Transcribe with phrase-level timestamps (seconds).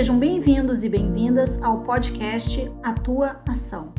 [0.00, 3.92] Sejam bem-vindos e bem-vindas ao podcast A Tua Ação.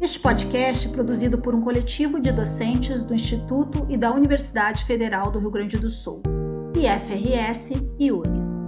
[0.00, 5.30] Este podcast é produzido por um coletivo de docentes do Instituto e da Universidade Federal
[5.30, 6.22] do Rio Grande do Sul,
[6.74, 8.62] IFRS e URGS.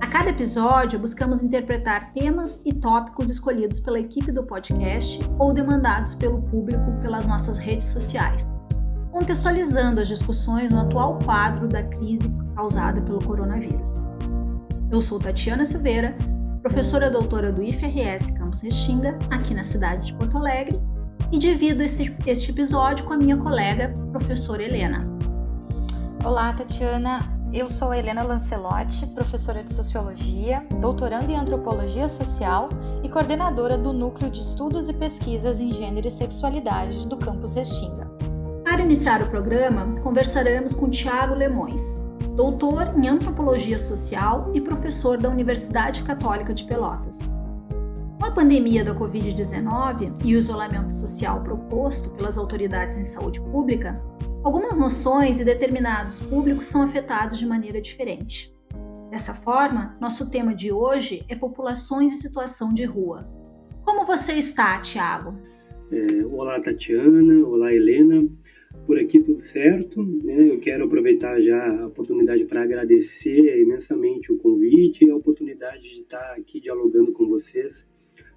[0.00, 6.14] A cada episódio, buscamos interpretar temas e tópicos escolhidos pela equipe do podcast ou demandados
[6.14, 8.54] pelo público pelas nossas redes sociais,
[9.10, 14.13] contextualizando as discussões no atual quadro da crise causada pelo coronavírus.
[14.94, 16.16] Eu sou Tatiana Silveira,
[16.62, 20.80] professora doutora do IFRS Campus Restinga, aqui na cidade de Porto Alegre,
[21.32, 25.00] e divido este, este episódio com a minha colega, professora Helena.
[26.24, 27.18] Olá, Tatiana.
[27.52, 32.68] Eu sou a Helena Lancelotti, professora de Sociologia, doutoranda em Antropologia Social
[33.02, 38.08] e coordenadora do Núcleo de Estudos e Pesquisas em Gênero e Sexualidade do Campus Restinga.
[38.62, 41.82] Para iniciar o programa, conversaremos com Tiago Lemões,
[42.34, 47.18] doutor em antropologia social e professor da Universidade Católica de Pelotas.
[48.18, 53.94] Com a pandemia da Covid-19 e o isolamento social proposto pelas autoridades em saúde pública,
[54.42, 58.52] algumas noções e determinados públicos são afetados de maneira diferente.
[59.10, 63.28] Dessa forma, nosso tema de hoje é populações em situação de rua.
[63.84, 65.38] Como você está, Tiago?
[65.92, 67.46] É, olá, Tatiana.
[67.46, 68.26] Olá, Helena.
[68.86, 70.02] Por aqui tudo certo.
[70.02, 70.50] Né?
[70.50, 76.00] Eu quero aproveitar já a oportunidade para agradecer imensamente o convite e a oportunidade de
[76.02, 77.88] estar aqui dialogando com vocês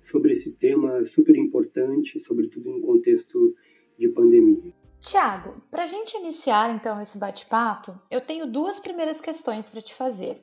[0.02, 3.54] sobre esse tema super importante, sobretudo no contexto
[4.00, 4.74] de pandemia.
[5.02, 9.94] Tiago, para a gente iniciar então esse bate-papo, eu tenho duas primeiras questões para te
[9.94, 10.42] fazer.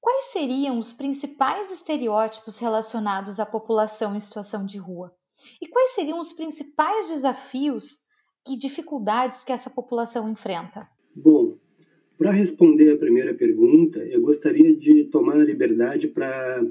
[0.00, 5.12] Quais seriam os principais estereótipos relacionados à população em situação de rua?
[5.60, 8.13] E quais seriam os principais desafios
[8.48, 10.88] e dificuldades que essa população enfrenta?
[11.14, 11.56] Bom,
[12.16, 16.62] para responder a primeira pergunta, eu gostaria de tomar a liberdade para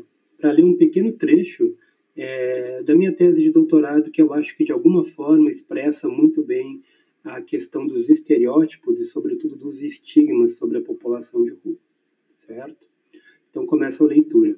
[0.44, 1.75] ler um pequeno trecho
[2.16, 6.44] é, da minha tese de doutorado, que eu acho que de alguma forma expressa muito
[6.44, 6.81] bem
[7.23, 11.75] a questão dos estereótipos e, sobretudo, dos estigmas sobre a população de rua.
[12.45, 12.88] Certo?
[13.50, 14.56] Então começa a leitura.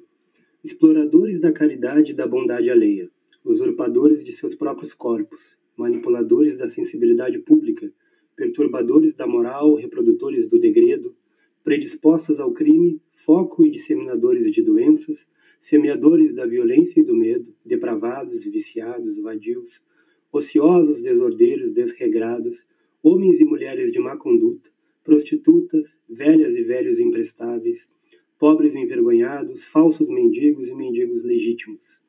[0.62, 3.08] Exploradores da caridade e da bondade alheia,
[3.44, 7.92] usurpadores de seus próprios corpos, manipuladores da sensibilidade pública,
[8.34, 11.14] perturbadores da moral, reprodutores do degredo,
[11.62, 15.26] predispostos ao crime, foco e disseminadores de doenças,
[15.60, 19.82] semeadores da violência e do medo, depravados, viciados, vadios,
[20.30, 22.66] ociosos, desordeiros, desregrados,
[23.02, 24.70] homens e mulheres de má conduta,
[25.02, 27.90] prostitutas, velhas e velhos imprestáveis,
[28.38, 32.00] pobres envergonhados, falsos mendigos e mendigos legítimos.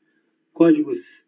[0.51, 1.26] Códigos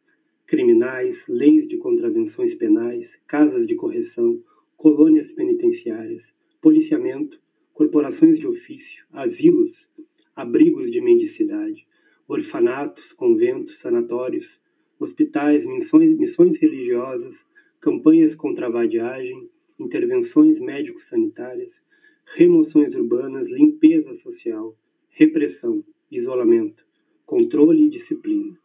[0.50, 4.44] criminais, leis de contravenções penais, casas de correção,
[4.76, 7.40] colônias penitenciárias, policiamento,
[7.72, 9.92] corporações de ofício, asilos,
[10.36, 11.86] abrigos de mendicidade,
[12.28, 14.60] orfanatos, conventos, sanatórios,
[15.00, 17.46] hospitais, missões, missões religiosas,
[17.80, 21.84] campanhas contra a vadiagem, intervenções médico-sanitárias,
[22.26, 24.76] remoções urbanas, limpeza social,
[25.10, 26.88] repressão, isolamento,
[27.24, 28.58] controle e disciplina.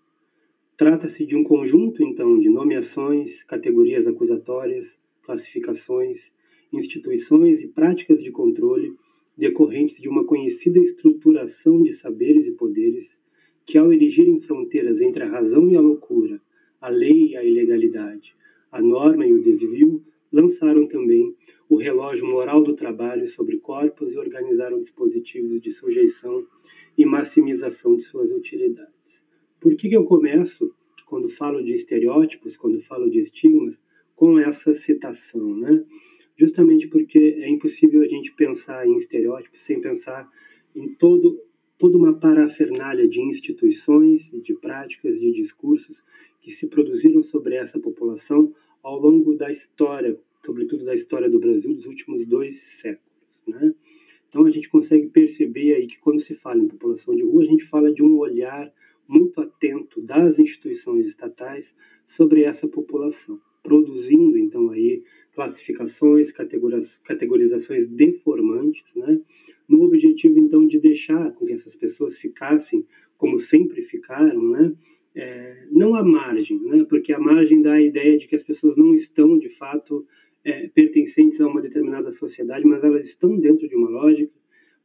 [0.76, 6.32] Trata-se de um conjunto, então, de nomeações, categorias acusatórias, classificações,
[6.72, 8.92] instituições e práticas de controle
[9.38, 13.20] decorrentes de uma conhecida estruturação de saberes e poderes
[13.64, 16.42] que, ao erigirem fronteiras entre a razão e a loucura,
[16.80, 18.34] a lei e a ilegalidade,
[18.72, 20.02] a norma e o desvio,
[20.32, 21.36] lançaram também
[21.68, 26.44] o relógio moral do trabalho sobre corpos e organizaram dispositivos de sujeição
[26.98, 28.93] e maximização de suas utilidades.
[29.64, 30.74] Por que, que eu começo,
[31.06, 33.82] quando falo de estereótipos, quando falo de estigmas,
[34.14, 35.82] com essa citação, né?
[36.36, 40.28] Justamente porque é impossível a gente pensar em estereótipos sem pensar
[40.76, 41.40] em todo
[41.78, 46.04] toda uma parafernália de instituições, de práticas, de discursos
[46.42, 51.74] que se produziram sobre essa população ao longo da história, sobretudo da história do Brasil
[51.74, 53.74] dos últimos dois séculos, né?
[54.28, 57.46] Então a gente consegue perceber aí que quando se fala em população de rua, a
[57.46, 58.70] gente fala de um olhar
[59.08, 61.74] muito atento das instituições estatais
[62.06, 65.02] sobre essa população, produzindo então aí
[65.34, 69.20] classificações, categorizações deformantes, né,
[69.68, 72.86] no objetivo então de deixar com que essas pessoas ficassem
[73.16, 74.74] como sempre ficaram, né,
[75.14, 78.76] é, não à margem, né, porque a margem dá a ideia de que as pessoas
[78.76, 80.06] não estão de fato
[80.44, 84.32] é, pertencentes a uma determinada sociedade, mas elas estão dentro de uma lógica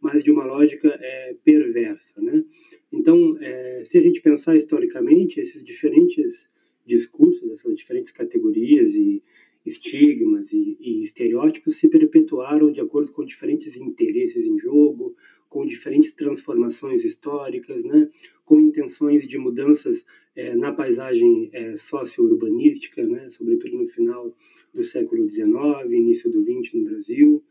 [0.02, 2.22] mas de uma lógica é, perversa.
[2.22, 2.44] Né?
[2.92, 6.50] Então, é, se a gente pensar historicamente, esses diferentes
[6.86, 9.22] discursos, essas diferentes categorias e
[9.66, 15.16] estigmas e, e estereótipos se perpetuaram de acordo com diferentes interesses em jogo,
[15.48, 18.10] com diferentes transformações históricas, né,
[18.46, 20.06] com intenções de mudanças
[20.36, 24.36] é, na paisagem é, socio-urbanística, né, sobretudo no final
[24.74, 25.50] do século XIX,
[25.92, 27.44] início do XX no Brasil,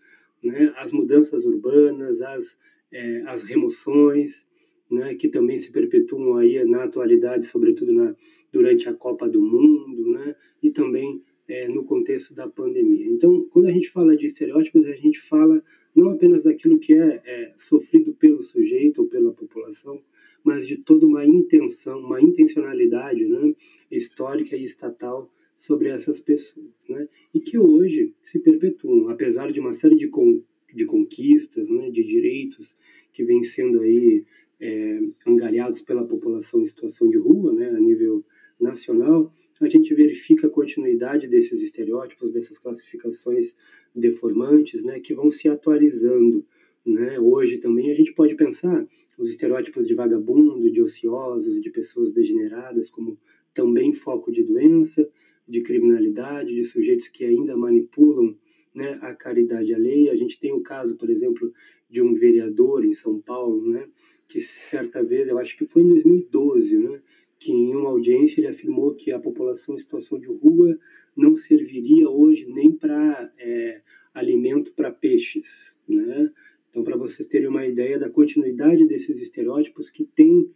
[0.43, 2.57] né, as mudanças urbanas, as,
[2.93, 4.47] é, as remoções,
[4.91, 8.15] né, que também se perpetuam aí na atualidade, sobretudo na,
[8.53, 13.07] durante a Copa do Mundo, né, e também é, no contexto da pandemia.
[13.07, 15.63] Então, quando a gente fala de estereótipos, a gente fala
[15.95, 20.01] não apenas daquilo que é, é sofrido pelo sujeito ou pela população,
[20.45, 23.55] mas de toda uma intenção, uma intencionalidade né,
[23.91, 29.75] histórica e estatal sobre essas pessoas, né, e que hoje se perpetuam, apesar de uma
[29.75, 30.41] série de, con
[30.73, 32.77] de conquistas, né, de direitos
[33.13, 34.25] que vêm sendo aí
[34.61, 38.25] é, angariados pela população em situação de rua, né, a nível
[38.61, 43.55] nacional, a gente verifica a continuidade desses estereótipos, dessas classificações
[43.95, 46.45] deformantes, né, que vão se atualizando.
[46.85, 47.19] Né?
[47.21, 48.87] Hoje também a gente pode pensar
[49.19, 53.19] os estereótipos de vagabundo, de ociosos, de pessoas degeneradas como
[53.53, 55.09] também foco de doença,
[55.47, 58.37] de criminalidade, de sujeitos que ainda manipulam
[58.75, 60.13] né, a caridade alheia.
[60.13, 61.53] A gente tem o caso, por exemplo,
[61.91, 63.89] de um vereador em São Paulo, né,
[64.29, 67.01] que certa vez, eu acho que foi em 2012, né,
[67.39, 70.79] que em uma audiência ele afirmou que a população em situação de rua
[71.17, 73.81] não serviria hoje nem para é,
[74.13, 76.31] alimento para peixes, né?
[76.69, 80.51] Então, para vocês terem uma ideia da continuidade desses estereótipos que têm,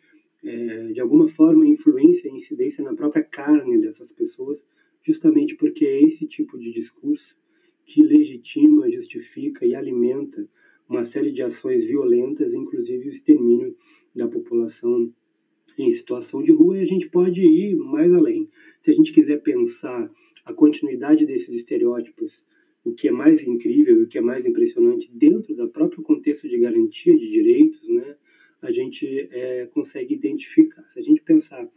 [0.45, 4.67] é, de alguma forma, influência e incidência na própria carne dessas pessoas,
[5.01, 7.37] justamente porque é esse tipo de discurso
[7.85, 10.47] que legitima, justifica e alimenta
[10.93, 13.75] uma série de ações violentas, inclusive o extermínio
[14.15, 15.13] da população
[15.79, 18.49] em situação de rua, e a gente pode ir mais além.
[18.83, 20.11] Se a gente quiser pensar
[20.45, 22.47] a continuidade desses estereótipos,
[22.85, 26.49] o que é mais incrível e o que é mais impressionante dentro do próprio contexto
[26.49, 28.17] de garantia de direitos, né,
[28.61, 30.83] a gente é, consegue identificar.
[30.91, 31.69] Se a gente pensar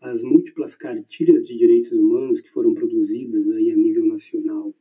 [0.00, 4.74] as múltiplas cartilhas de direitos humanos que foram produzidas aí a nível nacional,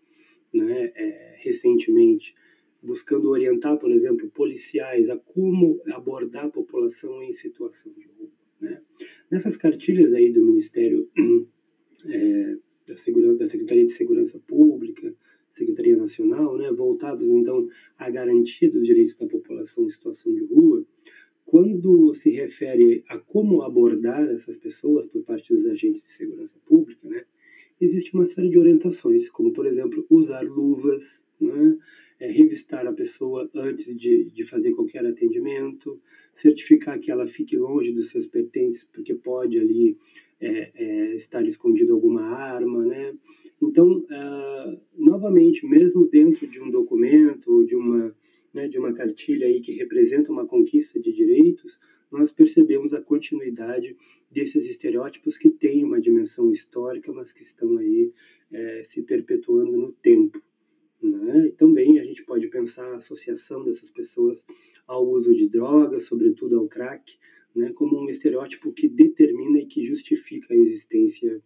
[0.53, 2.35] né, é, recentemente,
[2.81, 8.29] buscando orientar, por exemplo, policiais a como abordar a população em situação de rua.
[8.61, 8.81] Né?
[9.29, 11.09] Nessas cartilhas aí do Ministério
[12.05, 12.57] é,
[12.87, 15.13] da, Segurança, da Secretaria de Segurança Pública,
[15.51, 20.85] Secretaria Nacional, né, voltados então à garantia dos direitos da população em situação de rua,
[21.45, 27.07] quando se refere a como abordar essas pessoas por parte dos agentes de segurança pública,
[27.09, 27.25] né,
[27.81, 31.77] existe uma série de orientações, como por exemplo usar luvas, né,
[32.19, 35.99] é, revistar a pessoa antes de, de fazer qualquer atendimento,
[36.35, 39.97] certificar que ela fique longe dos seus pertences, porque pode ali
[40.39, 43.15] é, é, estar escondido alguma arma, né?
[43.61, 48.15] Então, uh, novamente, mesmo dentro de um documento, de uma,
[48.53, 51.79] né, de uma cartilha aí que representa uma conquista de direitos,
[52.11, 53.95] nós percebemos a continuidade
[54.31, 58.11] desses estereótipos que têm uma dimensão histórica, mas que estão aí
[58.51, 60.41] é, se perpetuando no tempo.
[61.01, 61.47] Né?
[61.47, 64.45] E também a gente pode pensar a associação dessas pessoas
[64.87, 67.17] ao uso de drogas, sobretudo ao crack,
[67.55, 67.71] né?
[67.73, 71.41] como um estereótipo que determina e que justifica a existência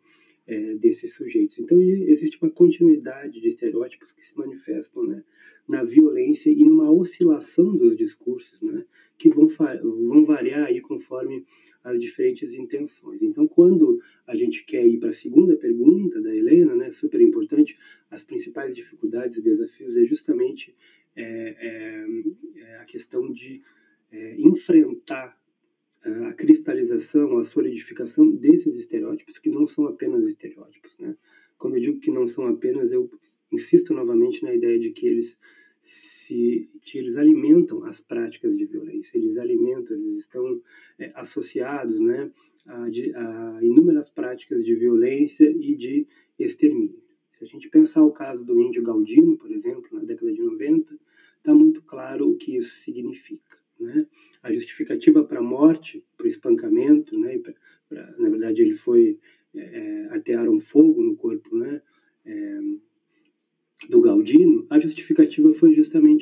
[0.47, 1.59] é, desses sujeitos.
[1.59, 5.23] Então existe uma continuidade de estereótipos que se manifestam né?
[5.67, 8.85] na violência e numa oscilação dos discursos, né?
[9.17, 11.45] que vão, vão variar aí conforme
[11.83, 13.21] as diferentes intenções.
[13.21, 17.77] Então, quando a gente quer ir para a segunda pergunta da Helena, né, super importante,
[18.09, 20.75] as principais dificuldades e desafios é justamente
[21.15, 22.05] é, é,
[22.61, 23.61] é a questão de
[24.11, 25.39] é, enfrentar
[26.03, 30.97] a cristalização, a solidificação desses estereótipos, que não são apenas estereótipos.
[30.97, 31.15] Né?
[31.59, 33.09] Quando eu digo que não são apenas, eu
[33.51, 35.37] insisto novamente na ideia de que eles
[36.31, 40.61] se eles alimentam as práticas de violência, eles alimentam, eles estão
[40.97, 42.31] é, associados né,
[42.65, 46.07] a, a, inúmeras práticas de violência e de
[46.39, 47.01] extermínio.
[47.37, 50.97] Se a gente pensar o caso do índio Galdino, por exemplo, na década de 90,
[51.37, 53.57] está muito claro o que isso significa.
[53.79, 54.07] Né?
[54.43, 57.53] A justificativa para a morte, para o espancamento, né, pra,
[57.89, 59.19] pra, na verdade ele foi
[59.55, 61.81] é, é atearam fogo no corpo, né,
[62.23, 62.59] é,
[63.89, 65.73] do Galdino, a justificativa foi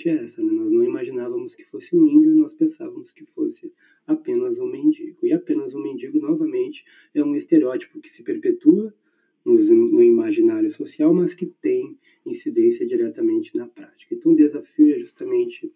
[0.09, 0.41] essa.
[0.43, 0.51] Né?
[0.51, 3.71] Nós não imaginávamos que fosse um índio, nós pensávamos que fosse
[4.05, 5.25] apenas um mendigo.
[5.25, 8.93] E apenas um mendigo, novamente, é um estereótipo que se perpetua
[9.45, 14.13] no imaginário social, mas que tem incidência diretamente na prática.
[14.13, 15.71] Então, o desafio é justamente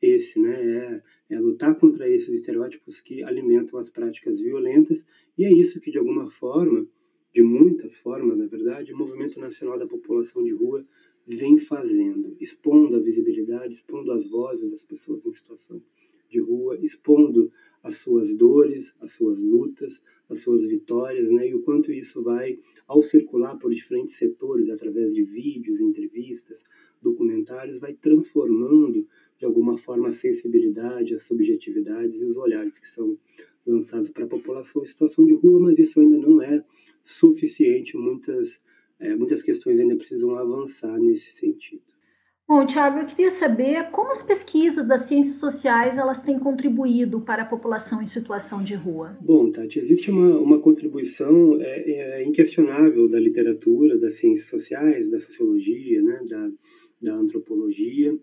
[0.00, 1.02] esse, né?
[1.30, 5.04] É, é, lutar contra esses estereótipos que alimentam as práticas violentas,
[5.36, 6.86] e é isso que, de alguma forma,
[7.34, 10.84] de muitas formas, na verdade, o Movimento Nacional da População de Rua
[11.26, 15.82] vem fazendo, expondo a visibilidade, expondo as vozes das pessoas em situação
[16.30, 17.50] de rua, expondo
[17.82, 21.48] as suas dores, as suas lutas, as suas vitórias, né?
[21.48, 26.64] E o quanto isso vai, ao circular por diferentes setores, através de vídeos, entrevistas,
[27.00, 29.06] documentários, vai transformando
[29.38, 33.16] de alguma forma a sensibilidade, as subjetividades e os olhares que são
[33.66, 36.62] lançados para a população em situação de rua, mas isso ainda não é
[37.02, 37.96] suficiente.
[37.96, 38.60] Muitas,
[38.98, 41.84] é, muitas questões ainda precisam avançar nesse sentido.
[42.58, 47.44] Bom, Tiago, eu queria saber como as pesquisas das ciências sociais elas têm contribuído para
[47.44, 49.16] a população em situação de rua.
[49.20, 55.20] Bom, Tati, existe uma, uma contribuição é, é inquestionável da literatura, das ciências sociais, da
[55.20, 56.50] sociologia, né, da,
[57.00, 58.18] da antropologia,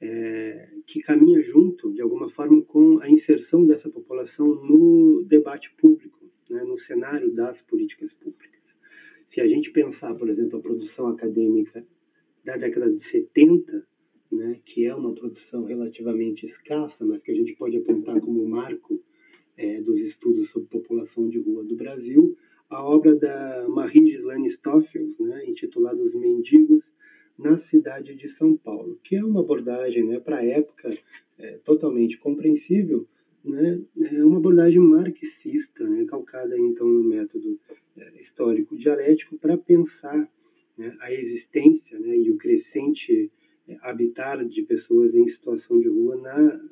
[0.00, 6.28] é, que caminha junto, de alguma forma, com a inserção dessa população no debate público,
[6.50, 8.62] né, no cenário das políticas públicas.
[9.28, 11.86] Se a gente pensar, por exemplo, a produção acadêmica
[12.46, 13.84] da década de 70,
[14.30, 19.02] né, que é uma produção relativamente escassa, mas que a gente pode apontar como marco
[19.56, 22.36] é, dos estudos sobre população de rua do Brasil,
[22.70, 26.94] a obra da Marie Gislaine Stoffels, né, intitulada Os Mendigos
[27.36, 30.88] na cidade de São Paulo, que é uma abordagem, né, para a época,
[31.38, 33.08] é, totalmente compreensível,
[33.44, 37.58] né, é uma abordagem marxista, né, calcada então no método
[37.96, 40.30] é, histórico dialético para pensar
[40.76, 43.30] né, a existência né, e o crescente
[43.68, 46.68] é, habitar de pessoas em situação de rua na,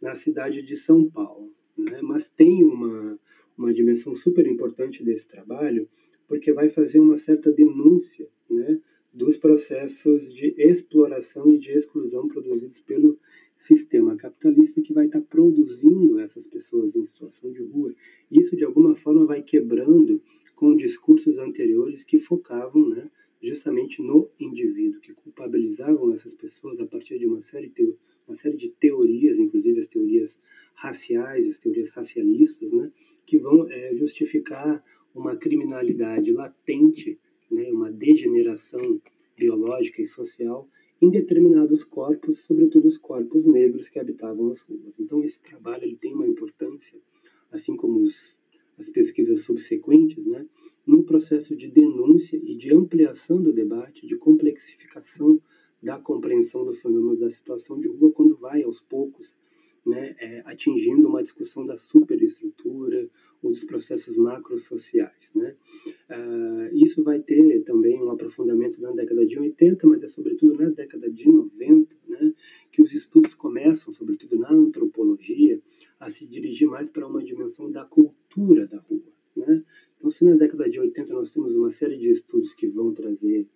[0.00, 1.52] na cidade de São Paulo.
[1.76, 2.00] Né?
[2.02, 3.18] Mas tem uma,
[3.56, 5.88] uma dimensão super importante desse trabalho,
[6.28, 8.80] porque vai fazer uma certa denúncia né,
[9.12, 13.18] dos processos de exploração e de exclusão produzidos pelo
[13.58, 17.94] sistema capitalista que vai estar produzindo essas pessoas em situação de rua.
[18.30, 20.22] Isso, de alguma forma, vai quebrando
[20.56, 27.18] com discursos anteriores que focavam né, justamente no indivíduo, que culpabilizavam essas pessoas a partir
[27.18, 27.94] de uma série, de,
[28.28, 30.38] uma série de teorias, inclusive as teorias
[30.74, 32.90] raciais, as teorias racialistas, né,
[33.24, 37.18] que vão é, justificar uma criminalidade latente,
[37.50, 39.00] né, uma degeneração
[39.36, 40.68] biológica e social
[41.00, 45.00] em determinados corpos, sobretudo os corpos negros que habitavam as ruas.
[45.00, 46.98] Então esse trabalho ele tem uma importância,
[47.50, 48.36] assim como os,
[48.78, 50.46] as pesquisas subsequentes, né,
[50.86, 55.40] num processo de denúncia e de ampliação do debate, de complexificação
[55.82, 59.36] da compreensão do fenômeno da situação de rua, quando vai aos poucos
[59.86, 63.08] né, é, atingindo uma discussão da superestrutura
[63.42, 65.30] ou dos processos macrosociais.
[65.34, 65.56] Né?
[66.10, 70.68] Uh, isso vai ter também um aprofundamento na década de 80, mas é sobretudo na
[70.68, 72.32] década de 90 né,
[72.70, 75.60] que os estudos começam, sobretudo na antropologia,
[75.98, 79.12] a se dirigir mais para uma dimensão da cultura da rua.
[79.36, 79.64] Né?
[80.00, 83.46] Então, se na década de 80 nós temos uma série de estudos que vão trazer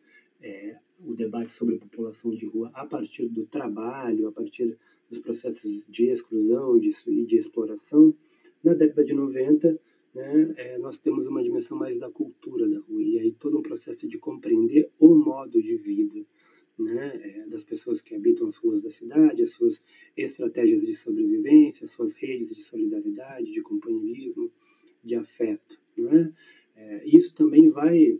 [0.43, 4.77] é, o debate sobre a população de rua a partir do trabalho, a partir
[5.09, 8.15] dos processos de exclusão e de, de, exploração,
[8.63, 9.81] na década de 90
[10.15, 13.63] né, é, nós temos uma dimensão mais da cultura da rua, e aí todo um
[13.63, 16.27] processo de compreender o modo de vida
[16.79, 19.83] né, é, das pessoas que habitam as ruas da cidade, as suas
[20.15, 24.53] estratégias de sobrevivência, as suas redes de solidariedade, de companheirismo,
[25.03, 25.84] de afeto.
[25.97, 26.33] Né?
[26.77, 28.19] É, isso também vai,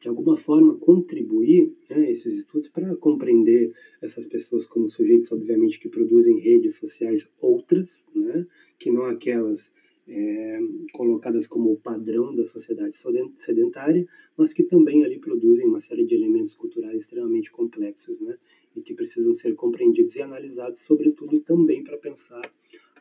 [0.00, 3.72] de alguma forma, contribuir, né, esses estudos, para compreender
[4.02, 8.46] essas pessoas como sujeitos, obviamente, que produzem redes sociais outras, né,
[8.78, 9.70] que não aquelas
[10.08, 10.60] é,
[10.92, 12.96] colocadas como o padrão da sociedade
[13.38, 18.36] sedentária, mas que também ali produzem uma série de elementos culturais extremamente complexos, né,
[18.76, 22.42] e que precisam ser compreendidos e analisados, sobretudo também para pensar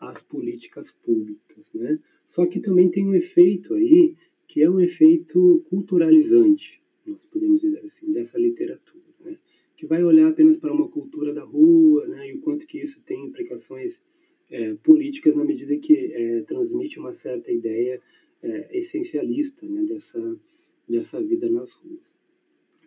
[0.10, 1.70] as políticas públicas.
[1.74, 2.00] Né?
[2.24, 4.16] Só que também tem um efeito aí,
[4.48, 9.38] que é um efeito culturalizante, nós podemos dizer assim, dessa literatura, né?
[9.76, 12.30] que vai olhar apenas para uma cultura da rua né?
[12.30, 14.02] e o quanto que isso tem implicações
[14.50, 18.02] é, políticas na medida que é, transmite uma certa ideia
[18.42, 19.84] é, essencialista né?
[19.84, 20.40] dessa,
[20.88, 22.20] dessa vida nas ruas.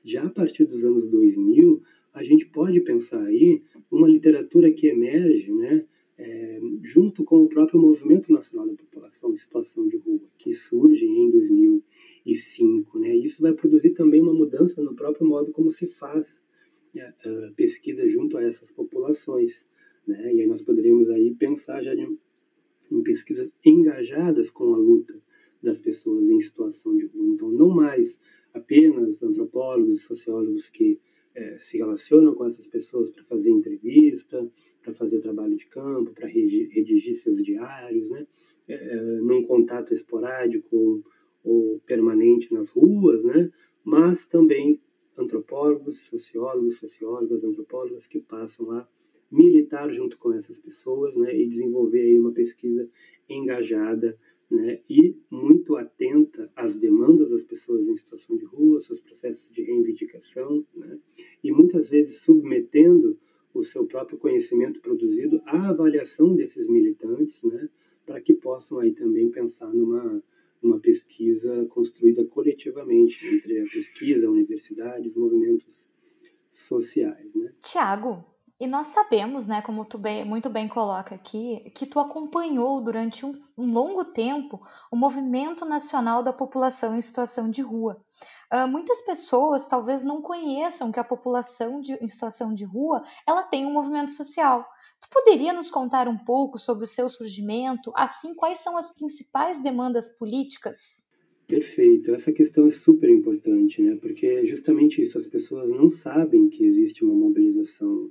[0.05, 1.83] Já a partir dos anos 2000,
[2.15, 5.85] a gente pode pensar aí uma literatura que emerge, né,
[6.19, 11.07] é, junto com o próprio Movimento Nacional da População em Situação de Rua, que surge
[11.07, 12.99] em 2005.
[12.99, 13.17] Né?
[13.17, 16.45] isso vai produzir também uma mudança no próprio modo como se faz
[16.93, 17.15] né,
[17.57, 19.69] pesquisa junto a essas populações.
[20.07, 20.35] Né?
[20.35, 25.23] E aí nós poderíamos aí pensar já em pesquisas engajadas com a luta
[25.63, 27.27] das pessoas em situação de rua.
[27.29, 28.21] Então, não mais
[28.53, 30.99] apenas antropólogos e sociólogos que
[31.39, 34.51] é, se relacionam com essas pessoas para fazer entrevista,
[34.83, 38.27] para fazer trabalho de campo, para redigir seus diários, né?
[38.67, 41.05] É, é, num contato esporádico ou,
[41.45, 43.51] ou, permanente nas ruas, né?
[43.83, 44.79] mas também
[45.17, 48.87] antropólogos, sociólogos, sociólogas, antropólogas que passam a
[49.31, 52.87] militar junto com essas pessoas né, e desenvolver aí uma pesquisa
[53.29, 54.19] engajada
[54.51, 59.63] né, e muito atenta às demandas das pessoas em situação de rua, seus processos de
[59.63, 60.99] reivindicação, né,
[61.43, 63.19] e muitas vezes submetendo
[63.53, 67.69] o seu próprio conhecimento produzido à avaliação desses militantes, né,
[68.07, 70.23] para que possam aí também pensar numa
[70.63, 75.89] uma pesquisa construída coletivamente entre a pesquisa, a universidade, os movimentos
[76.51, 77.53] sociais, né?
[77.61, 78.25] Tiago,
[78.61, 83.25] e nós sabemos, né, como tu bem, muito bem coloca aqui, que tu acompanhou durante
[83.25, 84.61] um, um, longo tempo
[84.91, 88.03] o movimento nacional da população em situação de rua.
[88.53, 93.45] Uh, muitas pessoas talvez não conheçam que a população de, em situação de rua ela
[93.45, 94.67] tem um movimento social.
[95.01, 99.63] Tu poderia nos contar um pouco sobre o seu surgimento, assim quais são as principais
[99.63, 101.17] demandas políticas?
[101.47, 102.13] Perfeito.
[102.13, 103.97] Essa questão é super importante, né?
[103.97, 108.11] Porque é justamente isso, as pessoas não sabem que existe uma mobilização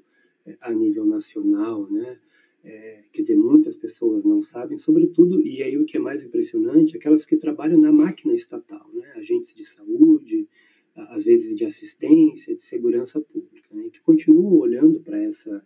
[0.61, 2.19] a nível nacional, né?
[2.63, 6.97] É, quer dizer, muitas pessoas não sabem, sobretudo, e aí o que é mais impressionante,
[6.97, 9.13] aquelas que trabalham na máquina estatal, né?
[9.15, 10.49] agentes de saúde,
[10.93, 13.89] às vezes de assistência, de segurança pública, né?
[13.89, 15.65] que continuam olhando para essa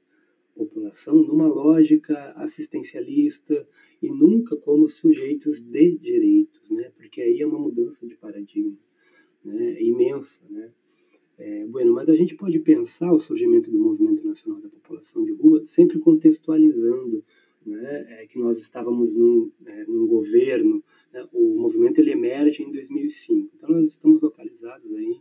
[0.53, 3.67] população numa lógica assistencialista
[4.01, 6.91] e nunca como sujeitos de direitos, né?
[6.95, 8.77] porque aí é uma mudança de paradigma
[9.43, 9.81] né?
[9.81, 10.43] imensa.
[10.49, 10.71] Né?
[11.43, 15.31] É, bueno, mas a gente pode pensar o surgimento do movimento nacional da população de
[15.31, 17.23] rua sempre contextualizando
[17.65, 22.71] né, é, que nós estávamos num, é, num governo, né, o movimento ele emerge em
[22.71, 25.19] 2005, então nós estamos localizados aí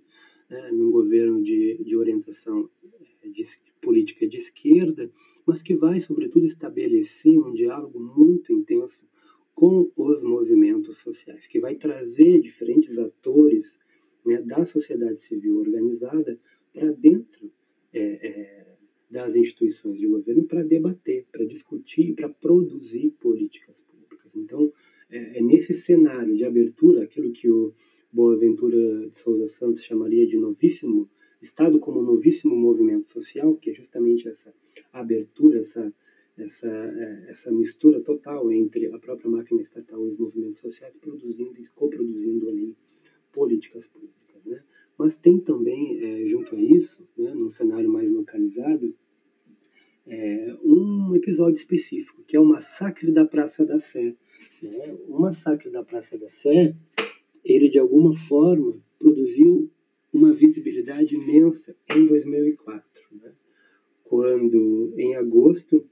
[0.50, 2.68] né, num governo de, de orientação
[3.22, 3.42] é, de,
[3.80, 5.10] política de esquerda,
[5.46, 9.08] mas que vai, sobretudo, estabelecer um diálogo muito intenso
[9.54, 13.78] com os movimentos sociais, que vai trazer diferentes atores
[14.24, 16.38] né, da sociedade civil organizada
[16.72, 17.50] para dentro
[17.92, 18.66] é, é,
[19.10, 24.30] das instituições de governo para debater, para discutir, para produzir políticas públicas.
[24.36, 24.72] Então,
[25.10, 27.72] é, é, nesse cenário de abertura, aquilo que o
[28.12, 31.08] Boaventura de Souza Santos chamaria de novíssimo
[31.40, 34.52] Estado como novíssimo movimento social, que é justamente essa
[34.92, 35.90] abertura, essa
[36.42, 41.60] essa, é, essa mistura total entre a própria máquina estatal e os movimentos sociais, produzindo
[41.60, 42.76] e coproduzindo ali
[43.32, 44.19] políticas públicas.
[45.00, 48.94] Mas tem também, é, junto a isso, né, num cenário mais localizado,
[50.06, 54.14] é, um episódio específico, que é o massacre da Praça da Sé.
[54.62, 54.98] Né?
[55.08, 56.76] O massacre da Praça da Sé,
[57.42, 59.70] ele de alguma forma produziu
[60.12, 62.84] uma visibilidade imensa em 2004,
[63.22, 63.32] né?
[64.04, 65.82] quando em agosto,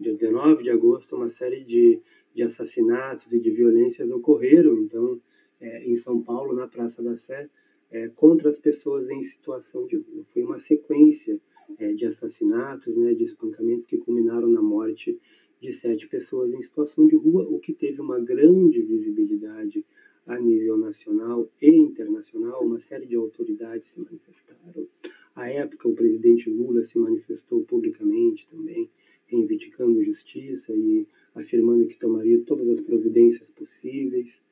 [0.00, 2.00] dia 19 de agosto, uma série de,
[2.34, 4.78] de assassinatos e de violências ocorreram.
[4.78, 5.20] Então,
[5.60, 7.50] é, em São Paulo, na Praça da Sé,
[7.90, 10.24] é, contra as pessoas em situação de rua.
[10.32, 11.40] Foi uma sequência
[11.78, 15.18] é, de assassinatos, né, de espancamentos que culminaram na morte
[15.60, 19.84] de sete pessoas em situação de rua, o que teve uma grande visibilidade
[20.26, 22.64] a nível nacional e internacional.
[22.64, 24.86] Uma série de autoridades se manifestaram.
[25.34, 28.90] À época, o presidente Lula se manifestou publicamente também,
[29.26, 34.44] reivindicando justiça e afirmando que tomaria todas as providências possíveis.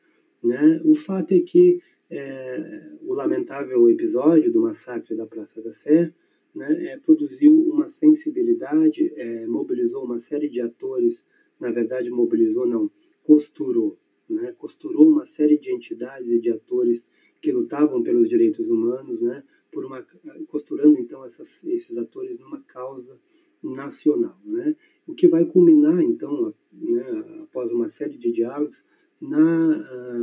[0.42, 0.80] Né?
[0.84, 6.12] O fato é que é, o lamentável episódio do massacre da Praça da Sé
[6.54, 11.26] né, é, produziu uma sensibilidade, é, mobilizou uma série de atores,
[11.58, 12.90] na verdade mobilizou não,
[13.24, 17.08] costurou, né, costurou uma série de entidades e de atores
[17.40, 20.06] que lutavam pelos direitos humanos, né, por uma,
[20.48, 23.18] costurando então essas, esses atores numa causa
[23.62, 28.84] nacional, né, o que vai culminar então, né, após uma série de diálogos,
[29.20, 30.18] na,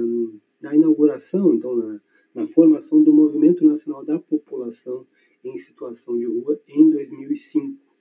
[0.61, 2.01] na inauguração, então na,
[2.33, 5.05] na formação do Movimento Nacional da População
[5.43, 7.91] em Situação de Rua em 2005.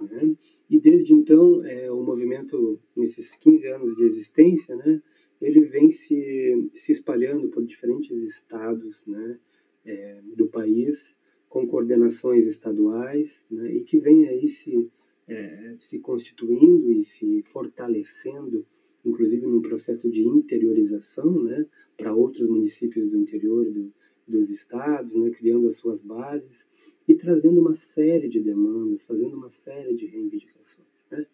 [0.00, 0.36] Né?
[0.68, 5.00] E desde então, é, o movimento, nesses 15 anos de existência, né,
[5.40, 9.38] ele vem se, se espalhando por diferentes estados né,
[9.84, 11.16] é, do país,
[11.48, 14.90] com coordenações estaduais, né, e que vem aí se,
[15.28, 18.66] é, se constituindo e se fortalecendo
[19.04, 21.66] inclusive num processo de interiorização, né,
[21.96, 23.92] para outros municípios do interior do,
[24.26, 26.66] dos estados, né, criando as suas bases
[27.06, 30.86] e trazendo uma série de demandas, fazendo uma série de reivindicações.
[31.10, 31.26] Né.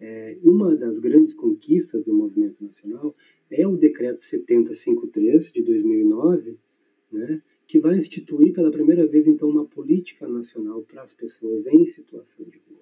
[0.00, 3.14] É, uma das grandes conquistas do movimento nacional
[3.48, 6.58] é o Decreto 7053 de 2009,
[7.12, 11.86] né, que vai instituir pela primeira vez então uma política nacional para as pessoas em
[11.86, 12.80] situação de rua,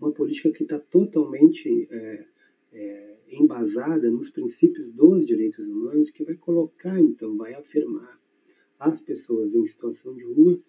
[0.00, 2.24] uma política que está totalmente é,
[2.72, 8.20] é, embasada nos princípios dos direitos humanos, que vai colocar, então, vai afirmar
[8.78, 10.60] as pessoas em situação de rua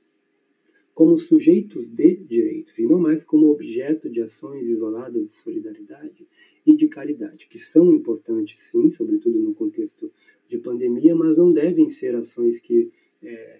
[0.94, 6.28] como sujeitos de direitos e não mais como objeto de ações isoladas de solidariedade
[6.66, 10.12] e de caridade, que são importantes sim, sobretudo no contexto
[10.48, 13.60] de pandemia, mas não devem ser ações que, é,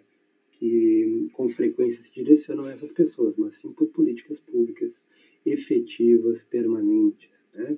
[0.60, 5.04] que com frequência se direcionam a essas pessoas, mas sim por políticas públicas
[5.46, 7.32] efetivas, permanentes.
[7.54, 7.78] Né?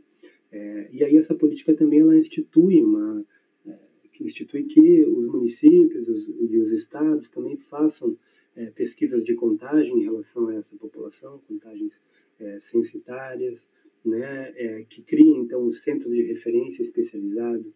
[0.55, 3.25] É, e aí essa política também ela institui uma
[3.67, 3.77] é,
[4.21, 8.17] institui que os municípios os, e os estados também façam
[8.55, 12.01] é, pesquisas de contagem em relação a essa população, contagens
[12.39, 13.67] é, censitárias,
[14.05, 17.73] né, é, que criem então os centros de referência especializado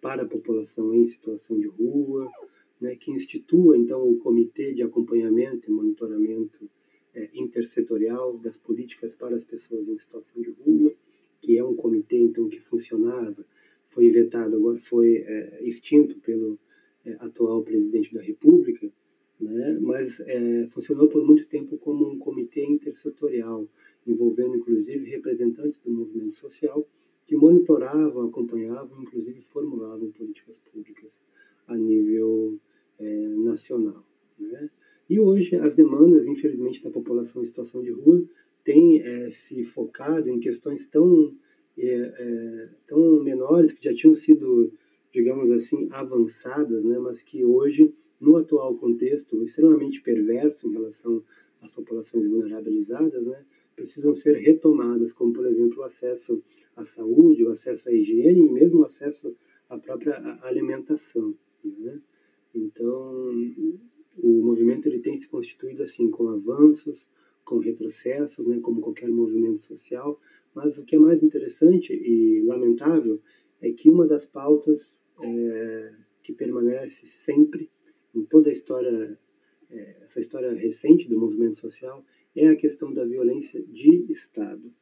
[0.00, 2.30] para a população em situação de rua,
[2.80, 6.66] né, que institua então o comitê de acompanhamento e monitoramento
[7.14, 10.94] é, intersetorial das políticas para as pessoas em situação de rua,
[11.42, 13.44] que é um comitê então que funcionava,
[13.90, 16.58] foi vetado, agora foi é, extinto pelo
[17.04, 18.88] é, atual presidente da República,
[19.40, 23.66] né, mas é, funcionou por muito tempo como um comitê intersetorial,
[24.06, 26.86] envolvendo inclusive representantes do movimento social
[27.26, 31.12] que monitoravam, acompanhavam, inclusive formulavam políticas públicas
[31.66, 32.58] a nível
[32.98, 34.02] é, nacional.
[34.38, 34.70] Né?
[35.10, 38.22] E hoje as demandas, infelizmente, da população em situação de rua
[38.64, 41.34] têm é, se focado em questões tão,
[41.78, 44.72] é tão menores que já tinham sido,
[45.12, 46.98] digamos assim, avançadas, né?
[46.98, 51.22] mas que hoje, no atual contexto extremamente perverso em relação
[51.60, 53.44] às populações vulnerabilizadas, né?
[53.74, 56.42] precisam ser retomadas, como, por exemplo, o acesso
[56.76, 59.34] à saúde, o acesso à higiene e mesmo o acesso
[59.68, 61.34] à própria alimentação.
[61.64, 62.00] Né?
[62.54, 63.30] Então,
[64.18, 67.06] o movimento ele tem se constituído assim com avanços,
[67.44, 70.20] com retrocessos, né, como qualquer movimento social,
[70.54, 73.20] mas o que é mais interessante e lamentável
[73.60, 77.70] é que uma das pautas é, que permanece sempre
[78.14, 79.18] em toda a história,
[79.70, 84.72] é, essa história recente do movimento social, é a questão da violência de Estado.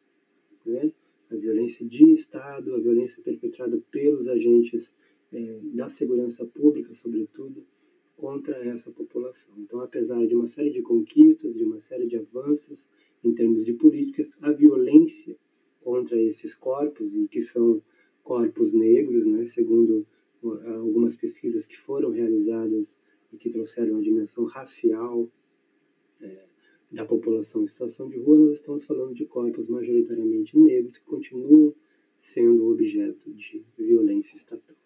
[0.65, 0.93] Né?
[1.31, 4.93] A violência de Estado, a violência perpetrada pelos agentes
[5.33, 7.65] é, da segurança pública, sobretudo,
[8.21, 9.55] contra essa população.
[9.57, 12.87] Então, apesar de uma série de conquistas, de uma série de avanços
[13.25, 15.37] em termos de políticas, a violência
[15.81, 17.83] contra esses corpos, e que são
[18.23, 20.07] corpos negros, né, segundo
[20.79, 22.95] algumas pesquisas que foram realizadas
[23.33, 25.27] e que trouxeram a dimensão racial
[26.21, 26.45] é,
[26.91, 31.75] da população em situação de rua, nós estamos falando de corpos majoritariamente negros que continuam
[32.19, 34.80] sendo objeto de violência estatal.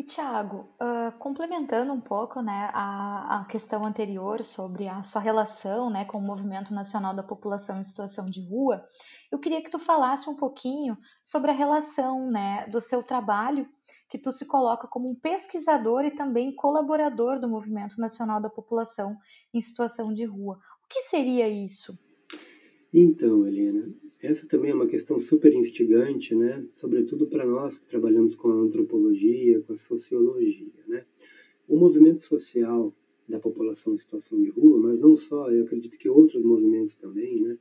[0.00, 5.90] E Tiago, uh, complementando um pouco né, a, a questão anterior sobre a sua relação
[5.90, 8.82] né, com o Movimento Nacional da População em Situação de Rua,
[9.30, 13.68] eu queria que tu falasse um pouquinho sobre a relação né, do seu trabalho,
[14.08, 19.18] que tu se coloca como um pesquisador e também colaborador do Movimento Nacional da População
[19.52, 20.58] em Situação de Rua.
[20.82, 21.92] O que seria isso?
[22.90, 23.84] Então, Helena,
[24.22, 26.64] essa também é uma questão super instigante, né?
[26.72, 31.04] Sobretudo para nós que trabalhamos com a antropologia, com a sociologia, né?
[31.66, 32.92] O movimento social
[33.26, 37.40] da população em situação de rua, mas não só, eu acredito que outros movimentos também,
[37.40, 37.56] né?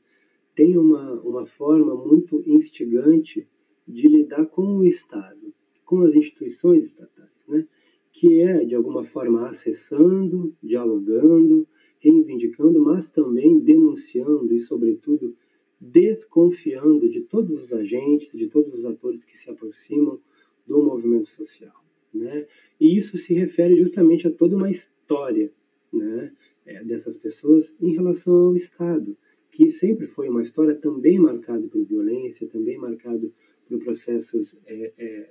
[0.54, 3.48] Tem uma, uma forma muito instigante
[3.88, 5.54] de lidar com o Estado,
[5.86, 7.66] com as instituições estatais, né?
[8.12, 11.66] Que é, de alguma forma, acessando, dialogando,
[12.00, 15.34] reivindicando, mas também denunciando e, sobretudo,
[15.80, 20.20] desconfiando de todos os agentes, de todos os atores que se aproximam
[20.68, 21.74] do movimento social.
[22.14, 22.46] Né?
[22.80, 25.52] E isso se refere justamente a toda uma história
[25.92, 26.32] né,
[26.66, 29.16] é, dessas pessoas em relação ao Estado,
[29.52, 33.30] que sempre foi uma história também marcada por violência, também marcada
[33.68, 35.30] por processos é, é,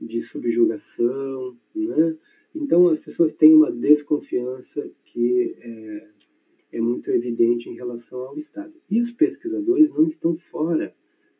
[0.00, 1.56] de subjugação.
[1.74, 2.16] Né?
[2.54, 6.08] Então as pessoas têm uma desconfiança que é,
[6.76, 8.74] é muito evidente em relação ao Estado.
[8.90, 10.92] E os pesquisadores não estão fora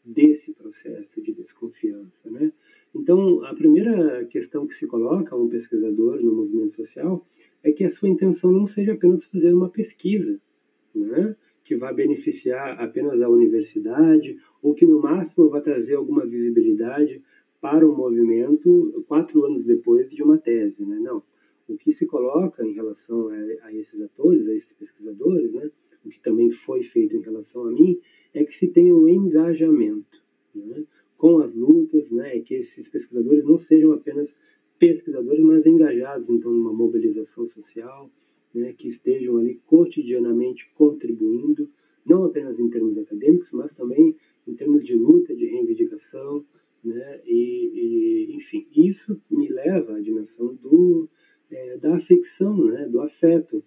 [0.05, 2.31] desse processo de desconfiança.
[2.31, 2.53] Né?
[2.95, 7.25] Então, a primeira questão que se coloca a um pesquisador no movimento social
[7.63, 10.39] é que a sua intenção não seja apenas fazer uma pesquisa,
[10.95, 11.37] né?
[11.65, 17.21] que vai beneficiar apenas a universidade ou que no máximo vai trazer alguma visibilidade
[17.61, 20.87] para o movimento quatro anos depois de uma tese.
[20.87, 20.99] Né?
[21.01, 21.23] Não
[21.69, 25.71] o que se coloca em relação a, a, esses atores, a esses pesquisadores, né,
[26.05, 27.99] o que também foi feito em relação a mim,
[28.33, 30.23] é que se tenha um engajamento
[30.55, 30.85] né,
[31.17, 34.37] com as lutas, né, que esses pesquisadores não sejam apenas
[34.79, 38.11] pesquisadores, mas engajados então numa mobilização social,
[38.55, 41.69] né, que estejam ali cotidianamente contribuindo,
[42.05, 46.45] não apenas em termos acadêmicos, mas também em termos de luta, de reivindicação,
[46.85, 51.09] né, e, e enfim, isso me leva à dimensão do
[51.51, 53.63] é, da afecção, né, do afeto.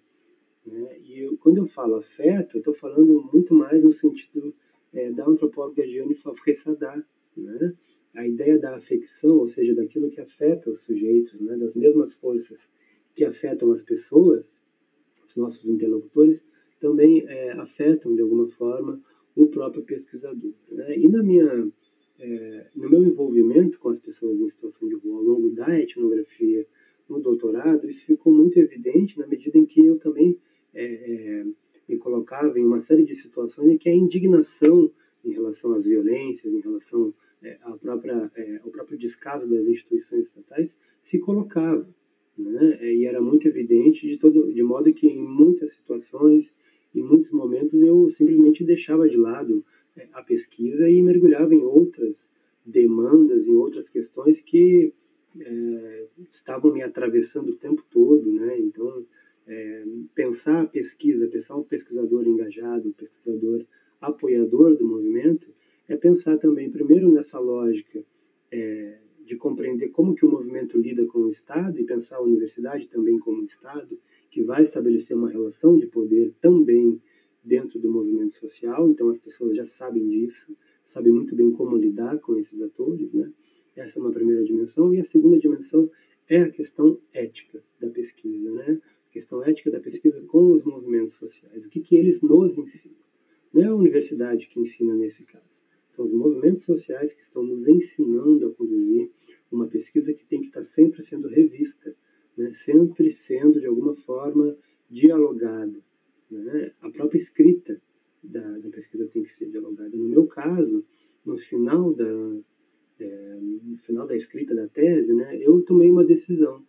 [0.66, 0.98] Né?
[1.00, 4.54] E eu, quando eu falo afeto, eu estou falando muito mais no sentido
[4.92, 7.02] é, da antropóloga Gianni Favre Sadar,
[7.36, 7.74] né?
[8.14, 11.56] A ideia da afecção, ou seja, daquilo que afeta os sujeitos, né?
[11.56, 12.58] das mesmas forças
[13.14, 14.60] que afetam as pessoas,
[15.28, 16.44] os nossos interlocutores,
[16.80, 19.00] também é, afetam de alguma forma
[19.36, 20.52] o próprio pesquisador.
[20.70, 20.98] Né?
[20.98, 21.70] E na minha,
[22.18, 26.66] é, no meu envolvimento com as pessoas em situação de rua ao longo da etnografia
[27.10, 30.38] no doutorado, isso ficou muito evidente na medida em que eu também
[30.72, 31.44] é, é
[31.88, 34.88] me colocava em uma série de situações em que a indignação
[35.24, 40.28] em relação às violências, em relação é, à própria, é, ao próprio descaso das instituições
[40.28, 41.86] estatais, se colocava.
[42.38, 42.94] Né?
[42.94, 46.52] E era muito evidente, de, todo, de modo que em muitas situações,
[46.94, 49.62] em muitos momentos, eu simplesmente deixava de lado
[49.96, 52.30] é, a pesquisa e mergulhava em outras
[52.64, 54.92] demandas, em outras questões que
[55.38, 58.30] é, estavam me atravessando o tempo todo.
[58.32, 58.58] Né?
[58.58, 59.04] Então,
[59.46, 63.64] é, pensar a pesquisa, pensar um pesquisador engajado, um pesquisador
[64.00, 65.48] apoiador do movimento,
[65.88, 68.02] é pensar também, primeiro, nessa lógica
[68.50, 72.88] é, de compreender como que o movimento lida com o Estado e pensar a universidade
[72.88, 73.98] também como Estado
[74.30, 77.00] que vai estabelecer uma relação de poder também
[77.42, 78.88] dentro do movimento social.
[78.88, 80.54] Então, as pessoas já sabem disso,
[80.86, 83.30] sabem muito bem como lidar com esses atores, né?
[83.76, 84.94] Essa é uma primeira dimensão.
[84.94, 85.90] E a segunda dimensão
[86.28, 88.80] é a questão ética da pesquisa, né?
[89.08, 91.64] A questão ética da pesquisa com os movimentos sociais.
[91.64, 92.96] O que, que eles nos ensinam.
[93.52, 95.50] Não é a universidade que ensina nesse caso.
[95.94, 99.10] São os movimentos sociais que estão nos ensinando a conduzir
[99.50, 101.94] uma pesquisa que tem que estar sempre sendo revista,
[102.36, 102.52] né?
[102.54, 104.56] sempre sendo, de alguma forma,
[104.88, 105.80] dialogada.
[106.30, 106.72] Né?
[106.80, 107.80] A própria escrita
[108.22, 109.90] da, da, pesquisa tem que ser dialogada.
[109.96, 110.84] No meu caso,
[111.24, 112.40] no final da,
[113.00, 116.62] é, no final da escrita da tese, né, eu tomei uma decisão.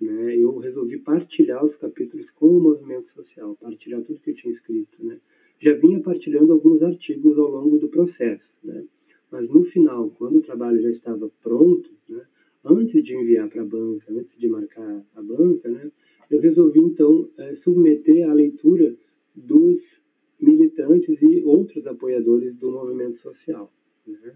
[0.00, 0.36] Né?
[0.36, 5.04] Eu resolvi partilhar os capítulos com o movimento social, partilhar tudo que eu tinha escrito.
[5.04, 5.18] Né?
[5.60, 8.58] já vinha partilhando alguns artigos ao longo do processo.
[8.64, 8.82] Né?
[9.30, 12.26] Mas no final, quando o trabalho já estava pronto, né,
[12.64, 15.92] antes de enviar para a banca, antes de marcar a banca, né,
[16.30, 18.96] eu resolvi então é, submeter à leitura
[19.36, 20.00] dos
[20.40, 23.70] militantes e outros apoiadores do movimento social.
[24.06, 24.34] Né?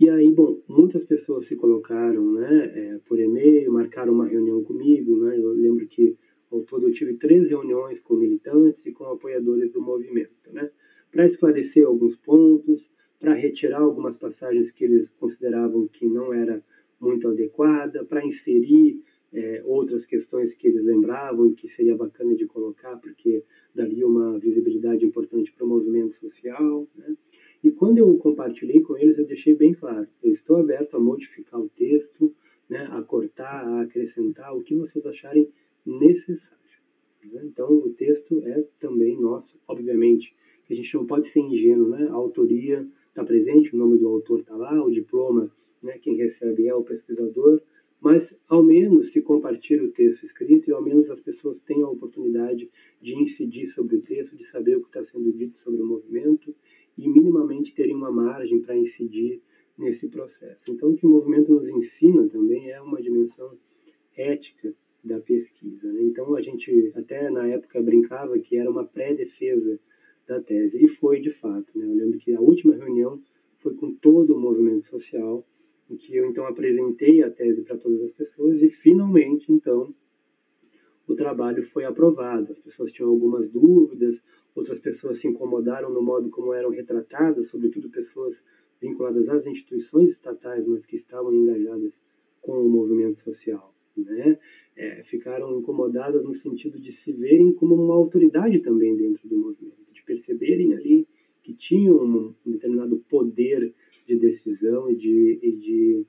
[0.00, 5.14] E aí, bom, muitas pessoas se colocaram né, é, por e-mail, marcaram uma reunião comigo.
[5.18, 5.36] Né?
[5.36, 6.16] Eu lembro que
[6.50, 10.70] ao todo, eu tive três reuniões com militantes e com apoiadores do movimento, né?
[11.12, 16.64] para esclarecer alguns pontos, para retirar algumas passagens que eles consideravam que não era
[16.98, 19.02] muito adequada, para inserir
[19.34, 24.38] é, outras questões que eles lembravam e que seria bacana de colocar, porque daria uma
[24.38, 26.86] visibilidade importante para o movimento social.
[26.96, 27.14] Né?
[27.62, 31.60] E quando eu compartilhei com eles, eu deixei bem claro: eu estou aberto a modificar
[31.60, 32.32] o texto,
[32.68, 35.48] né, a cortar, a acrescentar, o que vocês acharem
[35.84, 36.58] necessário.
[37.24, 37.42] Né?
[37.44, 40.34] Então, o texto é também nosso, obviamente,
[40.70, 42.06] a gente não pode ser ingênuo, né?
[42.08, 45.50] A autoria está presente, o nome do autor está lá, o diploma,
[45.82, 45.98] né?
[45.98, 47.60] quem recebe é o pesquisador,
[48.00, 51.88] mas ao menos se compartilha o texto escrito e ao menos as pessoas têm a
[51.88, 52.70] oportunidade
[53.02, 56.54] de incidir sobre o texto, de saber o que está sendo dito sobre o movimento
[57.00, 59.40] e minimamente terem uma margem para incidir
[59.76, 60.64] nesse processo.
[60.68, 63.50] Então, o que o movimento nos ensina também é uma dimensão
[64.16, 65.92] ética da pesquisa.
[65.92, 66.02] Né?
[66.02, 69.78] Então a gente até na época brincava que era uma pré-defesa
[70.26, 71.78] da tese e foi de fato.
[71.78, 71.86] Né?
[71.86, 73.20] Eu lembro que a última reunião
[73.58, 75.44] foi com todo o movimento social
[75.90, 79.92] em que eu então apresentei a tese para todas as pessoas e finalmente então
[81.06, 82.52] o trabalho foi aprovado.
[82.52, 84.22] As pessoas tinham algumas dúvidas,
[84.54, 88.42] outras pessoas se incomodaram no modo como eram retratadas, sobretudo pessoas
[88.80, 92.00] vinculadas às instituições estatais, mas que estavam engajadas
[92.40, 94.38] com o movimento social né?
[94.76, 99.92] É, ficaram incomodadas no sentido de se verem como uma autoridade também dentro do movimento,
[99.92, 101.06] de perceberem ali
[101.42, 103.74] que tinham um, determinado poder
[104.06, 106.06] de decisão e de, e de,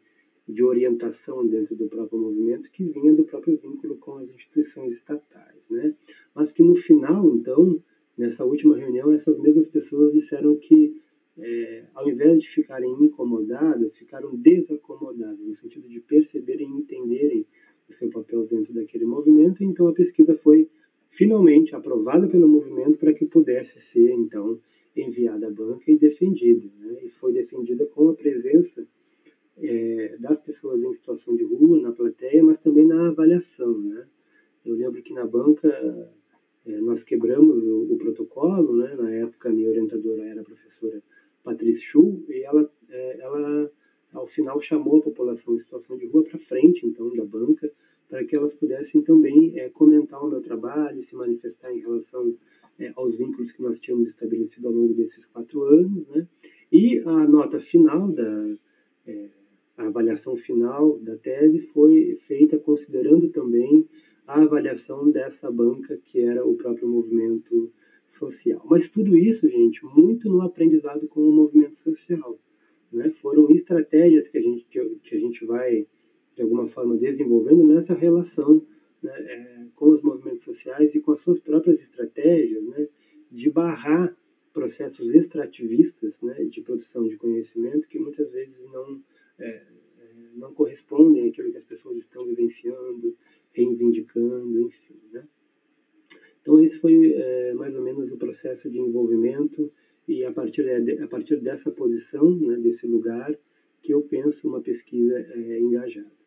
[0.47, 5.61] de orientação dentro do próprio movimento que vinha do próprio vínculo com as instituições estatais,
[5.69, 5.95] né?
[6.33, 7.81] Mas que no final, então,
[8.17, 10.95] nessa última reunião, essas mesmas pessoas disseram que
[11.37, 17.45] é, ao invés de ficarem incomodadas, ficaram desacomodadas, no sentido de perceberem e entenderem
[17.89, 19.63] o seu papel dentro daquele movimento.
[19.63, 20.69] Então a pesquisa foi
[21.09, 24.59] finalmente aprovada pelo movimento para que pudesse ser então
[24.95, 26.69] enviada à banca e defendida.
[26.79, 27.05] Né?
[27.05, 28.85] E foi defendida com a presença
[29.57, 33.77] é, das pessoas em situação de rua na plateia, mas também na avaliação.
[33.79, 34.05] Né?
[34.65, 35.69] Eu lembro que na banca
[36.65, 38.95] é, nós quebramos o, o, protocolo, né?
[38.95, 41.01] na época minha orientadora era a professora
[41.43, 43.71] Patrícia Schuh, e ela, é, ela
[44.13, 47.71] ao final chamou a população em situação de rua para frente, então, da banca,
[48.09, 52.35] para que elas pudessem também é, comentar o meu trabalho, se manifestar em relação
[52.77, 56.07] é, aos vínculos que nós tínhamos estabelecido ao longo desses quatro anos.
[56.09, 56.27] Né?
[56.71, 58.55] E a nota final da
[59.07, 59.29] é,
[59.77, 63.87] a avaliação final da tese foi feita considerando também
[64.31, 67.71] a avaliação dessa banca que era o próprio movimento
[68.07, 68.61] social.
[68.69, 72.37] Mas tudo isso, gente, muito no aprendizado com o movimento social.
[72.91, 73.09] Né?
[73.09, 75.87] Foram estratégias que a gente, que a gente vai,
[76.35, 78.61] de alguma forma, desenvolvendo nessa relação
[79.01, 82.87] né, é, com os movimentos sociais e com as suas próprias estratégias né,
[83.31, 84.15] de barrar
[84.53, 89.01] processos extrativistas né, de produção de conhecimento que muitas vezes não,
[89.39, 89.65] é, é
[90.35, 93.15] não correspondem àquilo que as pessoas estão vivenciando,
[93.53, 94.99] reivindicando, enfim.
[95.11, 95.23] Né?
[96.41, 99.71] Então, esse foi é, mais ou menos o processo de envolvimento
[100.07, 100.65] e a partir,
[101.01, 103.31] a partir dessa posição, né, desse lugar,
[103.81, 106.21] que eu penso uma pesquisa é, engajada.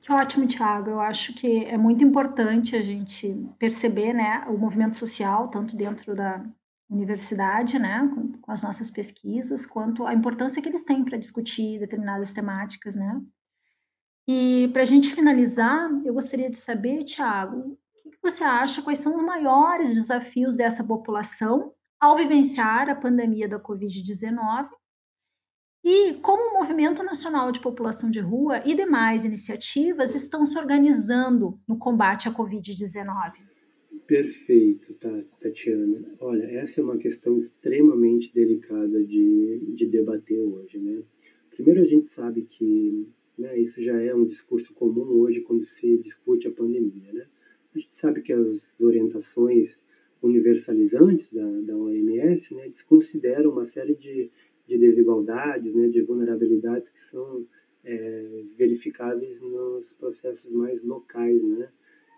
[0.00, 0.90] Que ótimo, Tiago.
[0.90, 6.14] Eu acho que é muito importante a gente perceber né, o movimento social, tanto dentro
[6.14, 6.44] da
[6.90, 11.78] universidade, né, com, com as nossas pesquisas, quanto a importância que eles têm para discutir
[11.78, 12.96] determinadas temáticas.
[12.96, 13.22] Né?
[14.26, 18.98] E para a gente finalizar, eu gostaria de saber, Tiago, o que você acha, quais
[18.98, 24.68] são os maiores desafios dessa população ao vivenciar a pandemia da Covid-19
[25.84, 31.58] e como o Movimento Nacional de População de Rua e demais iniciativas estão se organizando
[31.66, 33.32] no combate à Covid-19.
[34.06, 34.94] Perfeito,
[35.40, 35.98] Tatiana.
[36.20, 41.02] Olha, essa é uma questão extremamente delicada de, de debater hoje, né?
[41.50, 45.98] Primeiro, a gente sabe que né, isso já é um discurso comum hoje quando se
[45.98, 47.26] discute a pandemia, né?
[47.74, 49.80] A gente sabe que as orientações
[50.22, 54.30] universalizantes da, da OMS, né, desconsideram uma série de,
[54.68, 57.44] de desigualdades, né, de vulnerabilidades que são
[57.84, 61.68] é, verificáveis nos processos mais locais, né,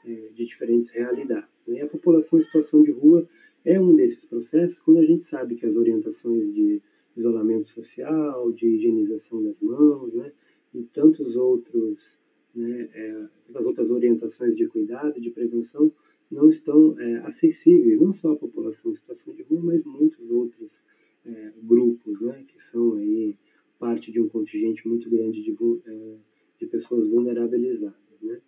[0.04, 1.48] é, de diferentes realidades.
[1.66, 1.78] Né?
[1.78, 3.26] E a população em situação de rua
[3.64, 6.82] é um desses processos, quando a gente sabe que as orientações de
[7.16, 10.30] isolamento social, de higienização das mãos, né,
[10.74, 12.18] e tantos outros,
[12.54, 15.90] né, é, as outras orientações de cuidado, de prevenção,
[16.30, 20.76] não estão é, acessíveis, não só à população em situação de rua, mas muitos outros
[21.24, 23.36] é, grupos, né, que são aí
[23.78, 25.52] parte de um contingente muito grande de,
[25.86, 26.16] é,
[26.60, 28.20] de pessoas vulnerabilizadas.
[28.20, 28.40] Né?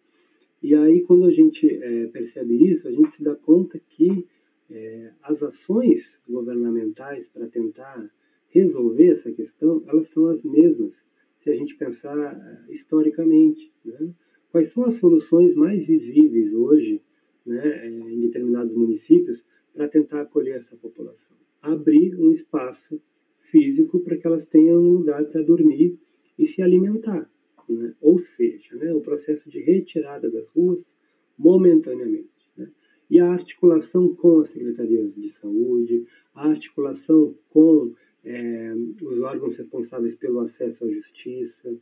[0.63, 4.27] E aí, quando a gente é, percebe isso, a gente se dá conta que
[4.71, 8.11] é, as ações governamentais para tentar
[8.49, 11.05] resolver essa questão, elas são as mesmas
[11.47, 13.73] se a gente pensar é, historicamente.
[13.85, 14.13] Né?
[14.51, 17.01] Quais são as soluções mais visíveis hoje
[17.47, 21.37] né, em determinados municípios para tentar acolher essa população.
[21.63, 23.01] Abrir um espaço
[23.39, 25.97] físico para que elas tenham um lugar para dormir
[26.37, 27.31] e se alimentar.
[27.69, 27.95] Né?
[28.01, 30.97] Ou seja, né, o processo de retirada das ruas
[31.39, 32.51] momentaneamente.
[32.57, 32.69] Né?
[33.09, 36.05] E a articulação com as secretarias de saúde,
[36.35, 37.95] a articulação com
[38.27, 41.73] é, os órgãos responsáveis pelo acesso à justiça,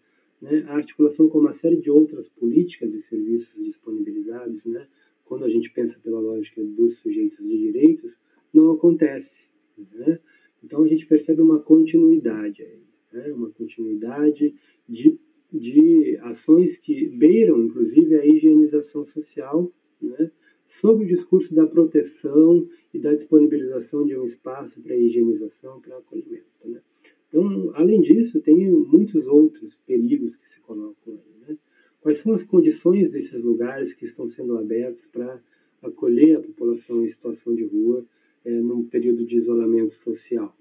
[0.42, 0.62] né?
[0.68, 4.86] a articulação com uma série de outras políticas e serviços disponibilizados, né?
[5.24, 8.18] quando a gente pensa pela lógica dos sujeitos de direitos,
[8.52, 9.48] não acontece.
[9.94, 10.20] Né?
[10.62, 13.32] Então a gente percebe uma continuidade aí, né?
[13.32, 14.54] uma continuidade
[14.86, 15.18] de,
[15.50, 20.30] de ações que beiram, inclusive, a higienização social, né?
[20.68, 26.44] sob o discurso da proteção e da disponibilização de um espaço para higienização, para acolhimento.
[26.64, 26.80] Né?
[27.28, 31.58] Então, além disso, tem muitos outros perigos que se colocam aí.
[32.00, 35.42] Quais são as condições desses lugares que estão sendo abertos para
[35.82, 38.04] acolher a população em situação de rua
[38.44, 40.54] é, num período de isolamento social?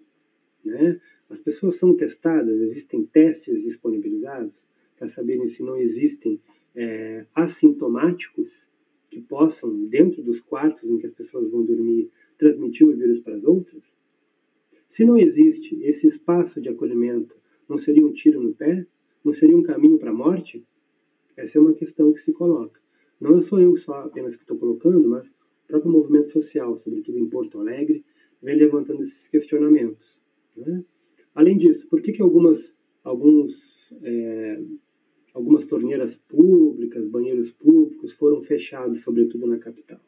[0.65, 0.99] Né?
[1.29, 4.53] As pessoas são testadas, existem testes disponibilizados
[4.97, 6.39] para saberem se não existem
[6.75, 8.61] é, assintomáticos
[9.11, 12.09] que possam, dentro dos quartos em que as pessoas vão dormir,
[12.43, 13.95] transmitir o vírus para as outras?
[14.89, 17.35] Se não existe esse espaço de acolhimento,
[17.69, 18.85] não seria um tiro no pé?
[19.23, 20.61] Não seria um caminho para a morte?
[21.37, 22.79] Essa é uma questão que se coloca.
[23.19, 27.29] Não sou eu só apenas que estou colocando, mas o próprio movimento social, sobretudo em
[27.29, 28.03] Porto Alegre,
[28.41, 30.19] vem levantando esses questionamentos.
[30.55, 30.83] Né?
[31.33, 33.63] Além disso, por que, que algumas, alguns,
[34.03, 34.61] é,
[35.33, 40.01] algumas torneiras públicas, banheiros públicos foram fechados, sobretudo na capital?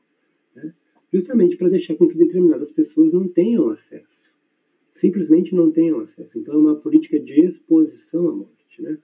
[1.15, 4.33] Justamente para deixar com que determinadas pessoas não tenham acesso.
[4.91, 6.37] Simplesmente não tenham acesso.
[6.37, 8.81] Então é uma política de exposição à morte.
[8.81, 8.97] Né?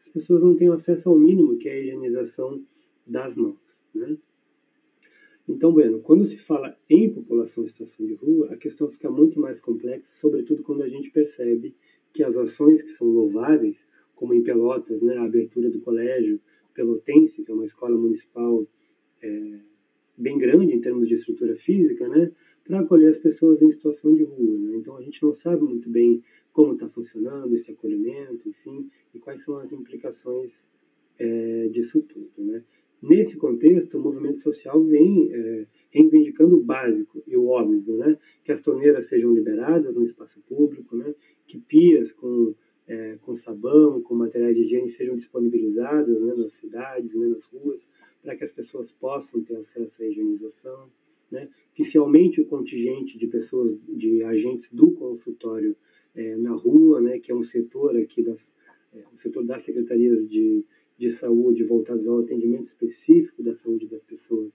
[0.00, 2.58] as pessoas não têm acesso ao mínimo, que é a higienização
[3.06, 3.58] das mãos.
[3.94, 4.16] Né?
[5.46, 9.38] Então, bueno, quando se fala em população em situação de rua, a questão fica muito
[9.38, 11.74] mais complexa, sobretudo quando a gente percebe
[12.14, 13.84] que as ações que são louváveis,
[14.16, 16.40] como em Pelotas, né, a abertura do colégio
[16.72, 18.66] Pelotense, que é uma escola municipal
[19.20, 19.58] é,
[20.18, 22.30] bem grande em termos de estrutura física, né,
[22.64, 24.58] para acolher as pessoas em situação de rua.
[24.58, 24.76] Né?
[24.76, 29.42] Então a gente não sabe muito bem como está funcionando esse acolhimento, enfim, e quais
[29.42, 30.66] são as implicações
[31.18, 32.30] é, disso tudo.
[32.36, 32.62] Né?
[33.00, 38.18] Nesse contexto, o movimento social vem é, reivindicando o básico e o óbvio, né?
[38.44, 41.14] que as torneiras sejam liberadas no espaço público, né?
[41.46, 42.54] que pias com,
[42.88, 46.34] é, com sabão, com materiais de higiene sejam disponibilizadas né?
[46.34, 47.28] nas cidades, né?
[47.28, 47.90] nas ruas,
[48.22, 50.90] para que as pessoas possam ter acesso à higienização,
[51.30, 51.48] né?
[51.74, 55.76] que se aumente o contingente de pessoas, de agentes do consultório
[56.14, 57.18] é, na rua, né?
[57.18, 58.50] que é um setor aqui das,
[58.94, 60.64] é, um setor das secretarias de,
[60.98, 64.54] de saúde voltados ao atendimento específico da saúde das pessoas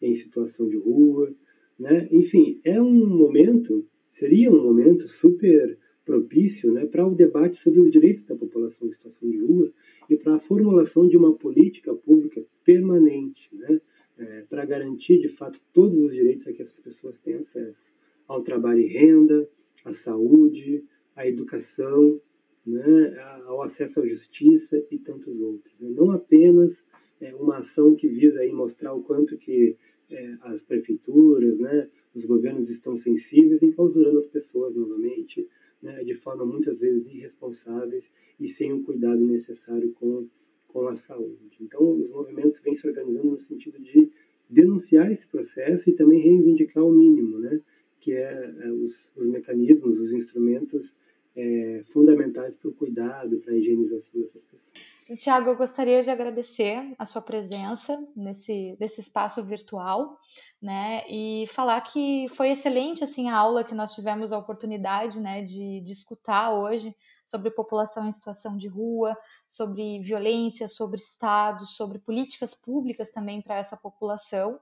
[0.00, 1.34] em situação de rua,
[1.78, 2.08] né?
[2.10, 5.76] Enfim, é um momento, seria um momento super
[6.06, 9.70] propício né, para o debate sobre os direitos da população em situação de rua
[10.08, 13.80] e para a formulação de uma política pública permanente, né,
[14.18, 17.82] é, para garantir de fato todos os direitos a que essas pessoas têm acesso
[18.28, 19.48] ao trabalho e renda,
[19.84, 20.84] à saúde,
[21.14, 22.20] à educação,
[22.64, 25.72] né, ao acesso à justiça e tantos outros.
[25.80, 25.90] Né?
[25.90, 26.84] Não apenas
[27.20, 29.76] é, uma ação que visa aí mostrar o quanto que
[30.10, 35.46] é, as prefeituras, né, os governos estão sensíveis em clausurando as pessoas novamente,
[35.82, 38.04] né, de forma muitas vezes irresponsáveis
[38.38, 40.26] e sem o cuidado necessário com,
[40.68, 41.56] com a saúde.
[41.60, 44.10] Então, os movimentos vêm se organizando no sentido de
[44.48, 47.60] denunciar esse processo e também reivindicar o mínimo, né,
[48.00, 50.94] que é, é os, os mecanismos, os instrumentos
[51.34, 54.95] é, fundamentais para o cuidado, para a higienização dessas pessoas.
[55.14, 60.18] Tiago, eu gostaria de agradecer a sua presença nesse, nesse espaço virtual,
[60.60, 65.42] né, e falar que foi excelente, assim, a aula que nós tivemos a oportunidade, né,
[65.42, 66.92] de, de escutar hoje
[67.24, 73.56] sobre população em situação de rua, sobre violência, sobre Estado, sobre políticas públicas também para
[73.56, 74.58] essa população,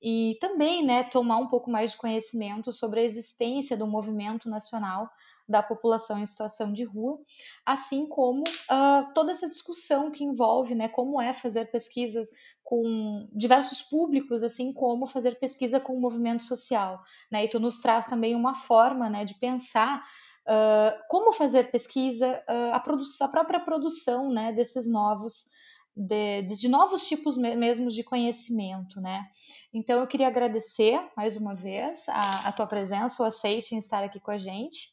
[0.00, 5.10] e também, né, tomar um pouco mais de conhecimento sobre a existência do movimento nacional
[5.48, 7.18] da população em situação de rua,
[7.66, 12.28] assim como uh, toda essa discussão que envolve né, como é fazer pesquisas
[12.62, 17.02] com diversos públicos, assim como fazer pesquisa com o movimento social.
[17.30, 17.44] Né?
[17.44, 20.02] E tu nos traz também uma forma né, de pensar
[20.46, 25.50] uh, como fazer pesquisa, uh, a, a, própria produção né, desses novos.
[25.94, 29.26] De, de, novos tipos mesmo de conhecimento, né?
[29.74, 34.02] Então eu queria agradecer mais uma vez a, a tua presença, o aceite em estar
[34.02, 34.88] aqui com a gente.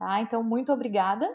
[0.00, 0.22] Tá?
[0.22, 1.30] Então, muito obrigada.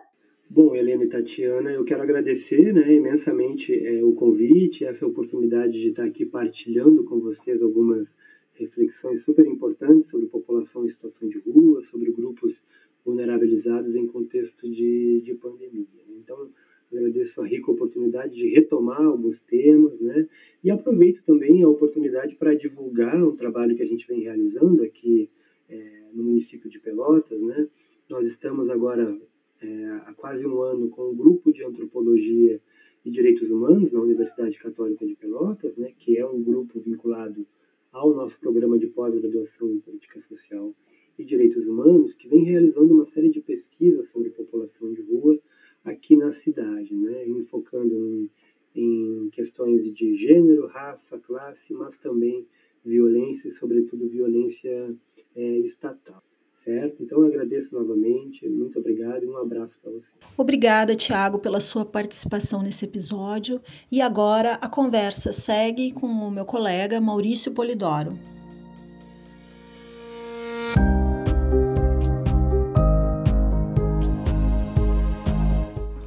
[0.49, 5.89] Bom, Helena e Tatiana, eu quero agradecer né, imensamente é, o convite, essa oportunidade de
[5.89, 8.17] estar aqui partilhando com vocês algumas
[8.55, 12.63] reflexões super importantes sobre população em situação de rua, sobre grupos
[13.05, 15.85] vulnerabilizados em contexto de, de pandemia.
[16.17, 16.49] Então,
[16.91, 20.27] agradeço a rica oportunidade de retomar alguns temas, né?
[20.63, 25.29] E aproveito também a oportunidade para divulgar um trabalho que a gente vem realizando aqui
[25.69, 27.67] é, no município de Pelotas, né?
[28.07, 29.19] Nós estamos agora
[29.59, 32.61] é, há quase um ano com um grupo de antropologia
[33.03, 37.43] e direitos humanos na Universidade Católica de Pelotas, né, que é um grupo vinculado
[37.91, 40.71] ao nosso programa de pós-graduação em política social
[41.17, 45.39] e direitos humanos, que vem realizando uma série de pesquisas sobre população de rua
[45.83, 48.29] aqui na cidade, né, enfocando em,
[48.75, 52.45] em questões de gênero, raça, classe, mas também
[52.83, 54.95] violência e, sobretudo, violência
[55.35, 56.21] é, estatal
[56.65, 57.03] certo?
[57.03, 60.11] Então eu agradeço novamente, muito obrigado e um abraço para você.
[60.35, 63.61] Obrigada, Tiago, pela sua participação nesse episódio.
[63.91, 68.17] E agora a conversa segue com o meu colega Maurício Polidoro.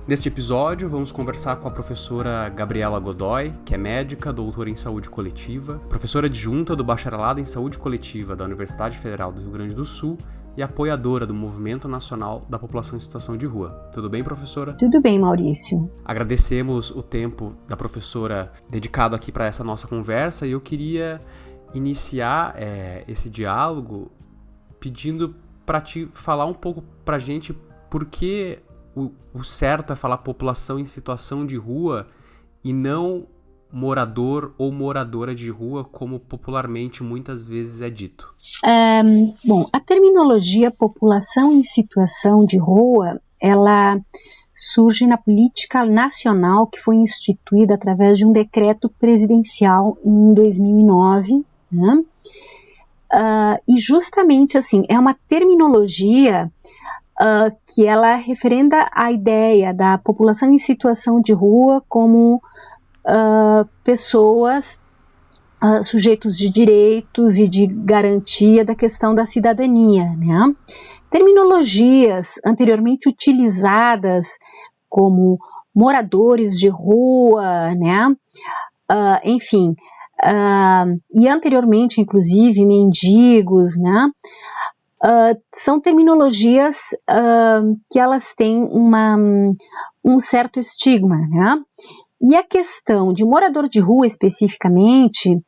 [0.08, 5.10] Neste episódio, vamos conversar com a professora Gabriela Godoy, que é médica, doutora em saúde
[5.10, 9.84] coletiva, professora adjunta do bacharelado em saúde coletiva da Universidade Federal do Rio Grande do
[9.84, 10.16] Sul
[10.58, 13.70] e apoiadora do Movimento Nacional da População em Situação de Rua.
[13.94, 14.72] Tudo bem, professora?
[14.72, 15.88] Tudo bem, Maurício.
[16.04, 21.22] Agradecemos o tempo da professora dedicado aqui para essa nossa conversa e eu queria
[21.72, 24.10] iniciar é, esse diálogo
[24.80, 27.56] pedindo para te falar um pouco para a gente
[27.88, 28.58] por que
[28.96, 32.08] o, o certo é falar população em situação de rua
[32.64, 33.28] e não
[33.72, 38.34] morador ou moradora de rua, como popularmente muitas vezes é dito?
[38.64, 39.02] É,
[39.44, 44.00] bom, a terminologia população em situação de rua, ela
[44.54, 52.02] surge na política nacional que foi instituída através de um decreto presidencial em 2009, né?
[53.10, 56.50] Uh, e justamente assim é uma terminologia
[57.18, 62.42] uh, que ela referenda a ideia da população em situação de rua como
[63.08, 64.78] uh, pessoas,
[65.62, 70.04] uh, sujeitos de direitos e de garantia da questão da cidadania.
[70.16, 70.54] Né?
[71.10, 74.28] Terminologias anteriormente utilizadas
[74.88, 75.38] como
[75.74, 78.08] moradores de rua, né?
[78.90, 79.76] Uh, enfim,
[80.24, 84.10] uh, e anteriormente, inclusive, mendigos, né?
[85.04, 86.76] Uh, são terminologias
[87.88, 89.16] que elas têm uma,
[90.04, 91.62] um certo estigma, né?
[92.20, 95.40] E a questão de morador de rua especificamente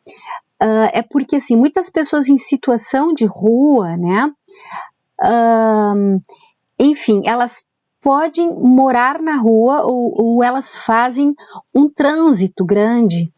[0.92, 4.30] é porque assim muitas pessoas em situação de rua, né?
[6.78, 7.62] enfim, elas
[8.00, 11.34] podem morar na rua ou, ou elas fazem
[11.74, 13.30] um trânsito grande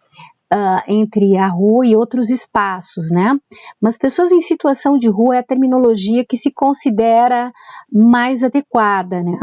[0.53, 3.39] uh, entre a rua e outros espaços, né?
[3.81, 7.53] Mas pessoas em situação de rua é a terminologia que se considera
[7.91, 9.39] mais adequada, né?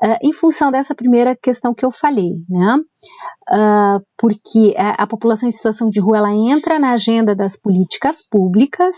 [0.00, 2.76] Uh, em função dessa primeira questão que eu falei, né?
[3.50, 8.22] Uh, porque a, a, população em situação de rua ela entra na agenda das políticas
[8.22, 8.96] públicas,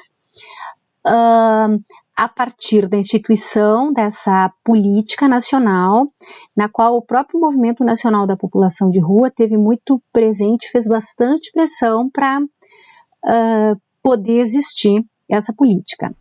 [1.06, 1.80] uh,
[2.20, 6.06] a partir da instituição dessa política nacional,
[6.54, 11.50] na qual o próprio Movimento Nacional da População de Rua teve muito presente, fez bastante
[11.50, 16.14] pressão para uh, poder existir essa política.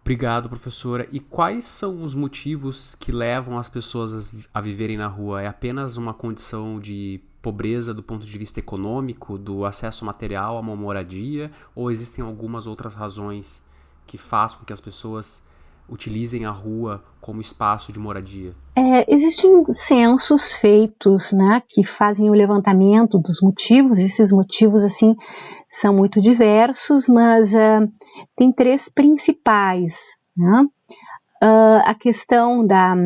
[0.00, 1.06] Obrigado, professora.
[1.12, 5.42] E quais são os motivos que levam as pessoas a viverem na rua?
[5.42, 10.60] É apenas uma condição de pobreza do ponto de vista econômico, do acesso material a
[10.60, 13.62] uma moradia, ou existem algumas outras razões
[14.10, 15.40] que faz com que as pessoas
[15.88, 18.52] utilizem a rua como espaço de moradia?
[18.74, 24.00] É, existem censos feitos, né, que fazem o levantamento dos motivos.
[24.00, 25.14] Esses motivos, assim,
[25.70, 27.88] são muito diversos, mas uh,
[28.36, 29.94] tem três principais.
[30.36, 30.66] Né?
[31.40, 32.96] Uh, a questão da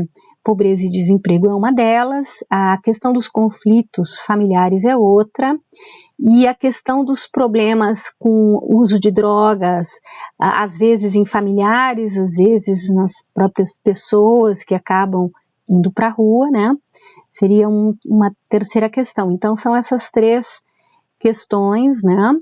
[0.42, 5.54] pobreza e desemprego é uma delas, a questão dos conflitos familiares é outra,
[6.18, 9.88] e a questão dos problemas com o uso de drogas,
[10.38, 15.30] às vezes em familiares, às vezes nas próprias pessoas que acabam
[15.68, 16.74] indo para a rua, né?
[17.32, 19.32] Seria um, uma terceira questão.
[19.32, 20.46] Então, são essas três
[21.18, 22.32] questões, né?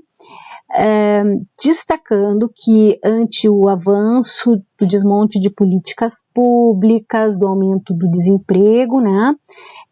[0.75, 1.23] É,
[1.61, 9.35] destacando que, ante o avanço do desmonte de políticas públicas, do aumento do desemprego, né?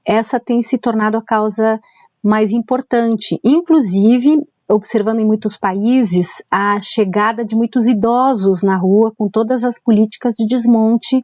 [0.06, 1.80] Essa tem se tornado a causa
[2.24, 3.40] mais importante.
[3.44, 4.38] Inclusive,
[4.70, 10.36] observando em muitos países a chegada de muitos idosos na rua com todas as políticas
[10.36, 11.24] de desmonte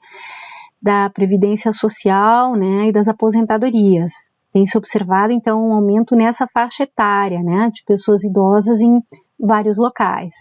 [0.82, 4.14] da previdência social, né, e das aposentadorias.
[4.54, 9.02] Tem se observado então um aumento nessa faixa etária, né, de pessoas idosas em
[9.40, 10.36] vários locais.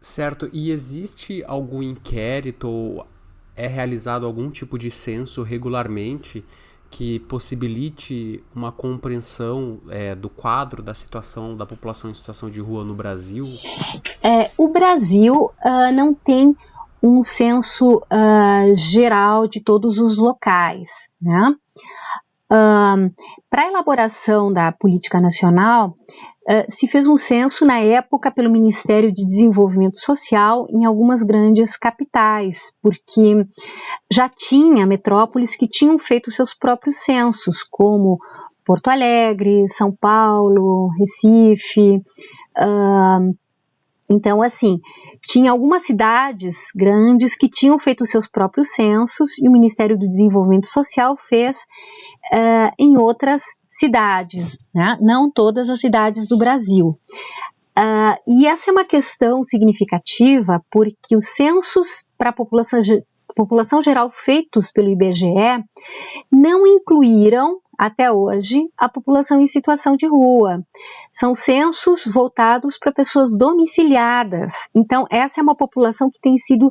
[0.00, 0.48] Certo.
[0.52, 3.06] E existe algum inquérito ou
[3.56, 6.44] é realizado algum tipo de censo regularmente
[6.94, 12.84] que possibilite uma compreensão é, do quadro da situação da população em situação de rua
[12.84, 13.48] no Brasil?
[14.22, 16.56] É, o Brasil uh, não tem
[17.02, 21.08] um censo uh, geral de todos os locais.
[21.20, 21.56] Né?
[22.44, 23.12] Uh,
[23.50, 25.96] Para a elaboração da política nacional,
[26.46, 31.74] Uh, se fez um censo na época pelo Ministério de Desenvolvimento Social em algumas grandes
[31.74, 33.46] capitais, porque
[34.12, 38.18] já tinha metrópoles que tinham feito seus próprios censos, como
[38.64, 42.02] Porto Alegre, São Paulo, Recife.
[42.58, 43.34] Uh,
[44.08, 44.80] então, assim,
[45.22, 50.66] tinha algumas cidades grandes que tinham feito seus próprios censos e o Ministério do Desenvolvimento
[50.66, 51.60] Social fez
[52.32, 53.42] uh, em outras
[53.78, 54.96] cidades, né?
[55.00, 56.98] não todas as cidades do Brasil.
[57.76, 62.80] Uh, e essa é uma questão significativa porque os censos para a população,
[63.34, 65.64] população geral feitos pelo IBGE
[66.30, 70.62] não incluíram até hoje a população em situação de rua.
[71.12, 74.52] São censos voltados para pessoas domiciliadas.
[74.74, 76.70] Então, essa é uma população que tem sido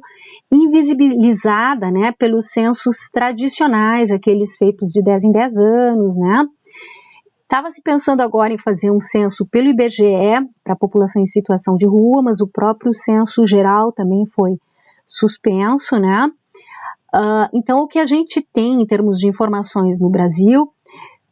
[0.51, 6.45] invisibilizada né, pelos censos tradicionais, aqueles feitos de 10 em 10 anos, né?
[7.53, 10.07] Estava se pensando agora em fazer um censo pelo IBGE
[10.63, 14.57] para a população em situação de rua, mas o próprio censo geral também foi
[15.05, 16.31] suspenso, né?
[17.13, 20.73] Uh, então, o que a gente tem em termos de informações no Brasil,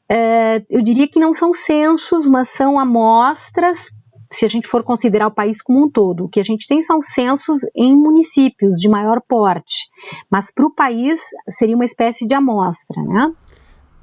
[0.08, 3.90] é, eu diria que não são censos, mas são amostras,
[4.32, 6.26] se a gente for considerar o país como um todo.
[6.26, 9.90] O que a gente tem são censos em municípios de maior porte,
[10.30, 11.20] mas para o país
[11.50, 13.34] seria uma espécie de amostra, né?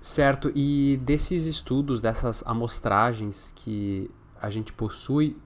[0.01, 5.37] Certo, e desses estudos, dessas amostragens que a gente possui,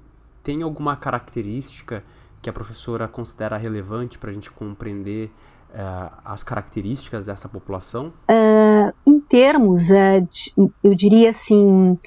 [0.42, 2.04] tem alguma característica
[2.42, 5.30] que a professora considera relevante para a gente compreender
[5.70, 8.12] uh, as características dessa população?
[8.28, 11.98] Uh, em termos, uh, de, eu diria assim,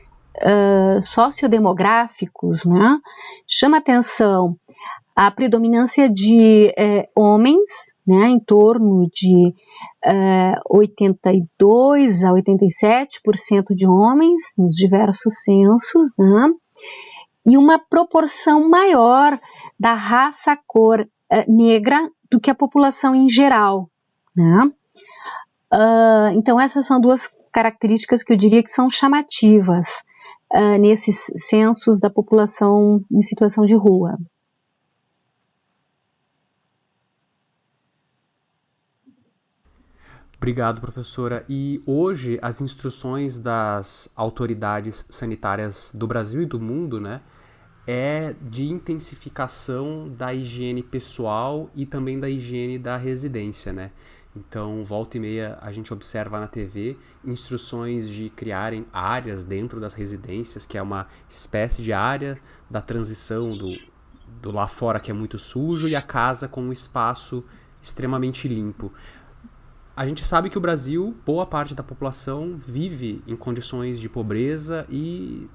[1.01, 2.99] sociodemográficos, né,
[3.47, 4.57] chama atenção
[5.15, 6.73] a predominância de
[7.15, 9.53] homens, né, em torno de
[10.69, 16.53] 82 a 87% de homens nos diversos censos, né,
[17.45, 19.39] e uma proporção maior
[19.79, 21.07] da raça cor
[21.47, 23.89] negra do que a população em geral.
[24.35, 24.71] Né?
[25.73, 29.87] Uh, então, essas são duas características que eu diria que são chamativas
[30.53, 34.17] uh, nesses censos da população em situação de rua.
[40.45, 41.43] Obrigado, professora.
[41.49, 47.21] E hoje as instruções das autoridades sanitárias do Brasil e do mundo, né,
[47.87, 53.89] é de intensificação da higiene pessoal e também da higiene da residência, né?
[54.35, 59.95] Então, volta e meia a gente observa na TV instruções de criarem áreas dentro das
[59.95, 62.37] residências, que é uma espécie de área
[62.69, 63.75] da transição do,
[64.43, 67.43] do lá fora que é muito sujo e a casa com um espaço
[67.81, 68.91] extremamente limpo.
[69.95, 74.85] A gente sabe que o Brasil, boa parte da população vive em condições de pobreza
[74.89, 75.49] e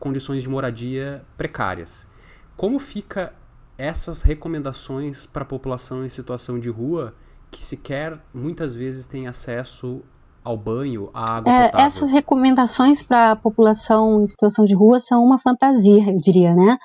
[0.00, 2.08] condições de moradia precárias.
[2.56, 3.32] Como fica
[3.78, 7.14] essas recomendações para a população em situação de rua
[7.52, 10.02] que sequer muitas vezes tem acesso
[10.42, 11.86] ao banho, à água é, potável?
[11.86, 16.78] Essas recomendações para a população em situação de rua são uma fantasia, eu diria, né?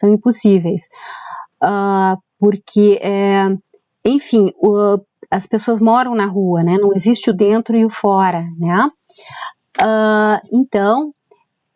[0.00, 0.82] São impossíveis.
[1.62, 3.56] Uh, porque, é,
[4.04, 4.98] enfim, o,
[5.30, 6.76] as pessoas moram na rua, né?
[6.78, 8.90] Não existe o dentro e o fora, né?
[9.80, 11.12] Uh, então,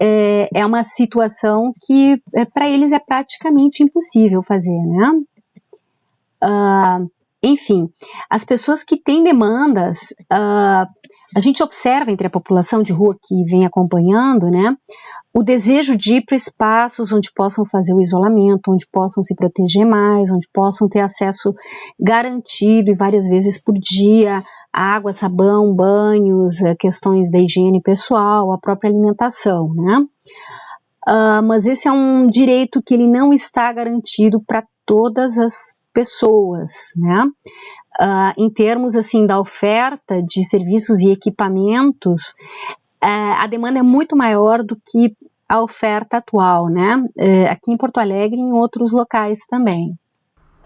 [0.00, 5.12] é, é uma situação que é, para eles é praticamente impossível fazer, né?
[6.42, 7.10] Uh,
[7.42, 7.88] enfim,
[8.28, 9.98] as pessoas que têm demandas,
[10.32, 10.88] uh,
[11.36, 14.76] a gente observa entre a população de rua que vem acompanhando, né,
[15.32, 19.86] o desejo de ir para espaços onde possam fazer o isolamento, onde possam se proteger
[19.86, 21.54] mais, onde possam ter acesso
[21.98, 28.58] garantido e várias vezes por dia água, sabão, banhos, eh, questões da higiene pessoal, a
[28.58, 30.06] própria alimentação, né?
[31.08, 35.54] Uh, mas esse é um direito que ele não está garantido para todas as
[35.92, 37.24] pessoas, né?
[38.00, 42.34] Uh, em termos assim da oferta de serviços e equipamentos,
[43.06, 45.16] a demanda é muito maior do que
[45.48, 46.96] a oferta atual, né?
[47.16, 49.98] Uh, aqui em Porto Alegre e em outros locais também.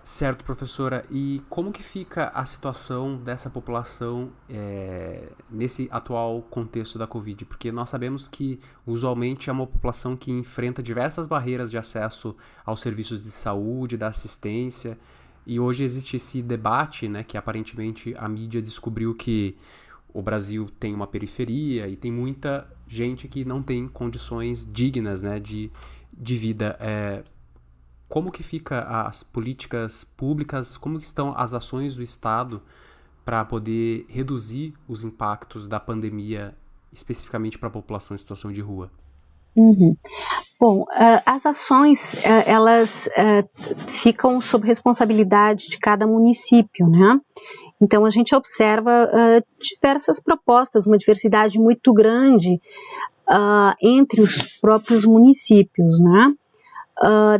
[0.03, 1.03] Certo, professora.
[1.11, 7.47] E como que fica a situação dessa população é, nesse atual contexto da Covid?
[7.47, 12.80] Porque nós sabemos que usualmente é uma população que enfrenta diversas barreiras de acesso aos
[12.80, 14.99] serviços de saúde, da assistência.
[15.47, 19.57] E hoje existe esse debate, né, que aparentemente a mídia descobriu que
[20.15, 25.41] o Brasil tem uma periferia e tem muita gente que não tem condições dignas, né,
[25.41, 25.73] de,
[26.12, 26.77] de vida.
[26.81, 27.25] É,
[28.09, 32.62] como que fica as políticas públicas, como estão as ações do Estado
[33.25, 36.55] para poder reduzir os impactos da pandemia
[36.93, 38.93] especificamente para a população em situação de rua?
[39.57, 39.97] Uhum.
[40.61, 47.21] Bom, uh, as ações uh, elas uh, ficam sob responsabilidade de cada município, né?
[47.85, 49.11] Então a gente observa
[49.61, 52.59] diversas propostas, uma diversidade muito grande
[53.82, 56.35] entre os próprios municípios, né?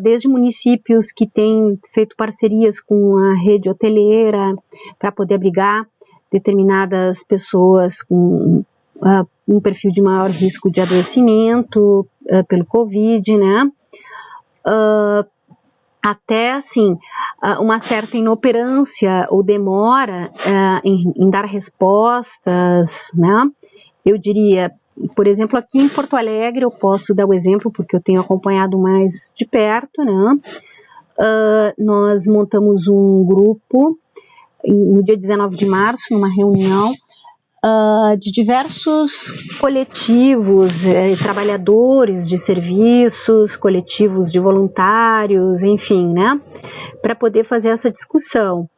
[0.03, 4.55] desde municípios que têm feito parcerias com a rede hoteleira
[4.99, 5.87] para poder abrigar
[6.35, 8.65] determinadas pessoas com
[8.97, 13.71] uh, um perfil de maior risco de adoecimento uh, pelo Covid, né?
[16.05, 16.97] Uh, até assim
[17.61, 20.31] uma certa inoperância ou demora
[20.83, 23.51] em, em, dar respostas, né?
[24.05, 24.71] Eu diria,
[25.15, 28.79] por exemplo, aqui em Porto Alegre eu posso dar o exemplo porque eu tenho acompanhado
[28.79, 30.39] mais de perto, né?
[31.79, 33.99] nós montamos um grupo
[34.67, 36.95] no dia 19 de março, numa reunião
[37.65, 46.39] uh, de diversos coletivos, eh, trabalhadores de serviços, coletivos de voluntários, enfim, né,
[47.01, 48.69] para poder fazer essa discussão.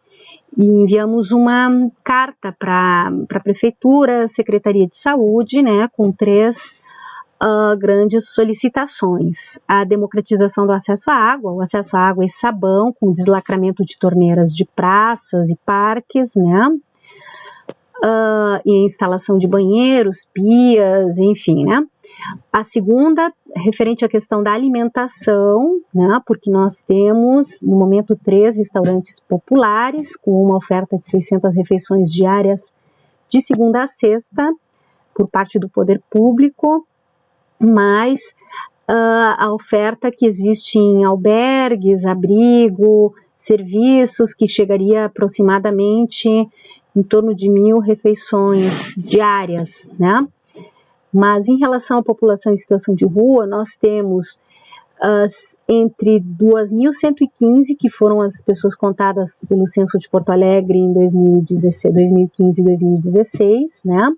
[0.57, 1.68] E enviamos uma
[2.05, 6.57] carta para a Prefeitura, Secretaria de Saúde, né, com três
[7.43, 12.93] uh, grandes solicitações: a democratização do acesso à água, o acesso à água e sabão,
[12.99, 16.68] com deslacramento de torneiras de praças e parques, né?
[18.05, 21.84] Uh, e instalação de banheiros, pias, enfim, né?
[22.53, 29.20] A segunda, referente à questão da alimentação, né, porque nós temos, no momento, três restaurantes
[29.20, 32.72] populares, com uma oferta de 600 refeições diárias
[33.28, 34.51] de segunda a sexta,
[35.14, 36.86] por parte do poder público,
[37.59, 38.20] mais
[38.88, 46.28] uh, a oferta que existe em albergues, abrigo, serviços, que chegaria aproximadamente
[46.97, 50.26] em torno de mil refeições diárias, né?
[51.12, 54.40] Mas em relação à população em situação de rua, nós temos
[55.03, 55.30] uh,
[55.68, 62.61] entre 2.115, que foram as pessoas contadas pelo Censo de Porto Alegre em 2016, 2015
[62.61, 64.12] e 2016, né?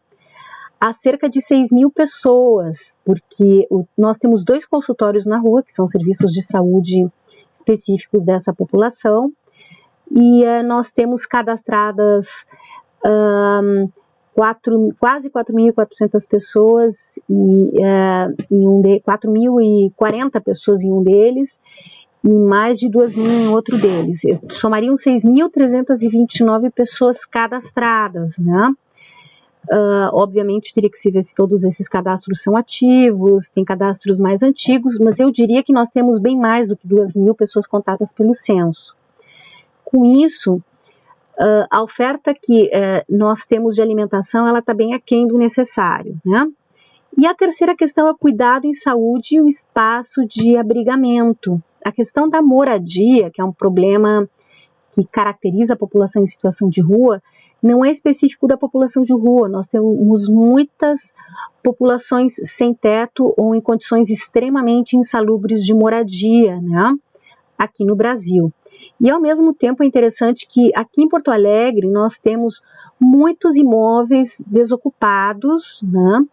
[0.81, 5.73] a cerca de 6 mil pessoas, porque o, nós temos dois consultórios na rua, que
[5.75, 7.09] são serviços de saúde
[7.57, 9.33] específicos dessa população,
[10.11, 12.27] e uh, nós temos cadastradas
[13.05, 13.89] um,
[14.35, 16.95] quatro, quase 4.400 pessoas
[17.29, 21.59] e, uh, em um de 4.040 pessoas em um deles
[22.25, 24.21] e mais de 2.000 em outro deles.
[24.51, 28.73] Somariam 6.329 pessoas cadastradas, né?
[29.71, 34.43] Uh, obviamente teria que se ver se todos esses cadastros são ativos, tem cadastros mais
[34.43, 38.11] antigos, mas eu diria que nós temos bem mais do que duas mil pessoas contadas
[38.15, 38.97] pelo censo.
[39.91, 45.27] Com isso, uh, a oferta que uh, nós temos de alimentação, ela está bem aquém
[45.27, 46.47] do necessário, né?
[47.17, 51.59] E a terceira questão é cuidado em saúde e o espaço de abrigamento.
[51.83, 54.29] A questão da moradia, que é um problema
[54.93, 57.23] que caracteriza a população em situação de rua,
[57.63, 59.49] não é específico da população de rua.
[59.49, 61.01] Nós temos muitas
[61.63, 66.95] populações sem teto ou em condições extremamente insalubres de moradia, né?
[67.59, 68.53] Aqui no Brasil.
[69.01, 72.63] E ao mesmo tempo é interessante que aqui em Porto Alegre nós temos
[73.01, 76.25] muitos imóveis desocupados, né?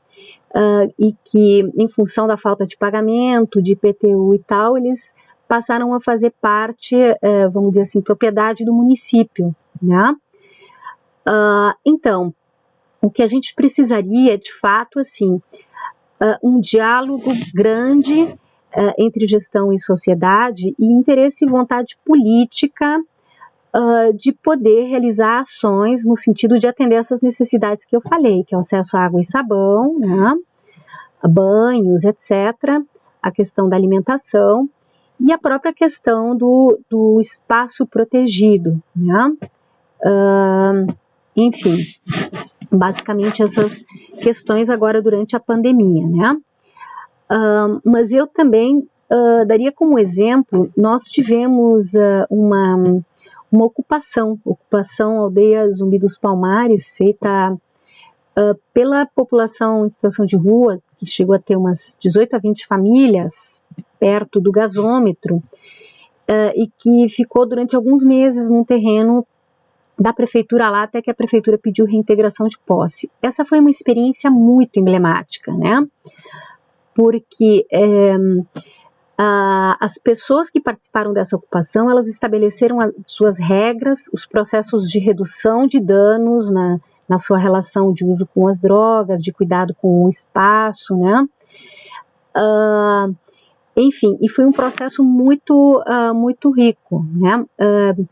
[0.55, 5.03] Uh, e que, em função da falta de pagamento, de IPTU e tal, eles
[5.47, 10.15] passaram a fazer parte, uh, vamos dizer assim, propriedade do município, né?
[11.28, 12.34] Uh, então,
[13.01, 18.38] o que a gente precisaria, de fato, assim, uh, um diálogo grande
[18.76, 22.99] uh, entre gestão e sociedade e interesse e vontade política
[24.17, 28.57] de poder realizar ações no sentido de atender essas necessidades que eu falei, que é
[28.57, 30.34] o acesso à água e sabão, né,
[31.28, 32.82] banhos, etc.,
[33.21, 34.69] a questão da alimentação
[35.19, 39.34] e a própria questão do, do espaço protegido, né?
[40.05, 40.93] Uh,
[41.36, 41.78] enfim,
[42.71, 43.84] basicamente essas
[44.21, 46.38] questões agora durante a pandemia, né?
[47.30, 53.01] Uh, mas eu também uh, daria como exemplo, nós tivemos uh, uma,
[53.51, 57.57] uma ocupação, ocupação aldeia Zumbi dos Palmares, feita
[58.73, 63.34] pela população em situação de rua, que chegou a ter umas 18 a 20 famílias
[63.97, 65.41] perto do gasômetro,
[66.53, 69.26] e que ficou durante alguns meses num terreno
[69.97, 73.09] da prefeitura lá até que a prefeitura pediu reintegração de posse.
[73.21, 75.88] Essa foi uma experiência muito emblemática, né?
[76.96, 78.16] Porque é,
[79.18, 85.00] a, as pessoas que participaram dessa ocupação, elas estabeleceram as suas regras, os processos de
[85.00, 90.06] redução de danos na, na sua relação de uso com as drogas, de cuidado com
[90.06, 91.28] o espaço, né?
[92.36, 93.16] Uh,
[93.78, 97.46] enfim, e foi um processo muito, uh, muito rico, né?
[97.60, 98.08] Uh,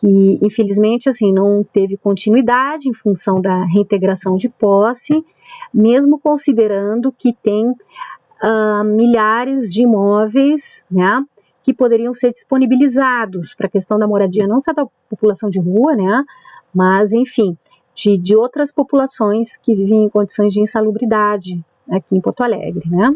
[0.00, 5.24] que infelizmente assim não teve continuidade em função da reintegração de posse,
[5.72, 11.24] mesmo considerando que tem uh, milhares de imóveis, né,
[11.62, 15.94] que poderiam ser disponibilizados para a questão da moradia não só da população de rua,
[15.96, 16.24] né,
[16.72, 17.56] mas enfim
[17.94, 23.12] de, de outras populações que vivem em condições de insalubridade aqui em Porto Alegre, né.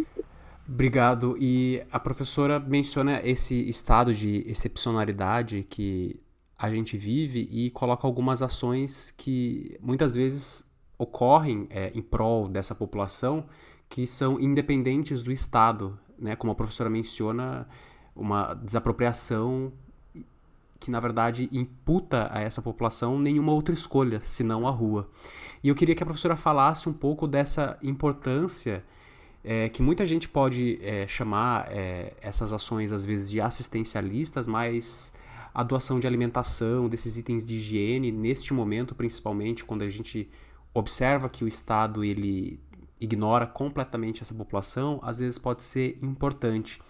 [0.68, 1.36] Obrigado.
[1.38, 6.20] E a professora menciona esse estado de excepcionalidade que
[6.62, 10.64] a gente vive e coloca algumas ações que muitas vezes
[10.96, 13.46] ocorrem é, em prol dessa população
[13.88, 16.36] que são independentes do Estado, né?
[16.36, 17.66] Como a professora menciona,
[18.14, 19.72] uma desapropriação
[20.78, 25.10] que na verdade imputa a essa população nenhuma outra escolha senão a rua.
[25.64, 28.84] E eu queria que a professora falasse um pouco dessa importância
[29.42, 35.12] é, que muita gente pode é, chamar é, essas ações às vezes de assistencialistas, mas
[35.54, 40.30] a doação de alimentação, desses itens de higiene, neste momento, principalmente, quando a gente
[40.72, 42.58] observa que o Estado ele
[43.00, 46.80] ignora completamente essa população, às vezes pode ser importante.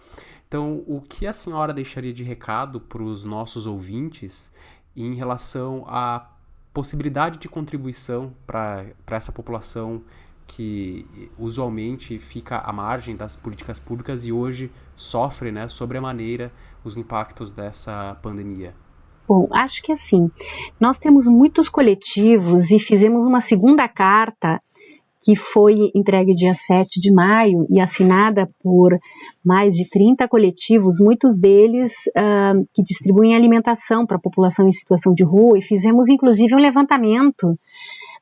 [0.47, 4.53] Então, o que a senhora deixaria de recado para os nossos ouvintes
[4.95, 6.29] em relação à
[6.73, 10.03] possibilidade de contribuição para essa população
[10.45, 11.07] que
[11.37, 16.51] usualmente fica à margem das políticas públicas e hoje sofre né, sobremaneira
[16.83, 18.73] os impactos dessa pandemia?
[19.27, 20.29] Bom, acho que assim,
[20.79, 24.61] nós temos muitos coletivos e fizemos uma segunda carta
[25.23, 28.99] que foi entregue dia 7 de maio e assinada por
[29.43, 35.13] mais de 30 coletivos, muitos deles uh, que distribuem alimentação para a população em situação
[35.13, 37.57] de rua, e fizemos inclusive um levantamento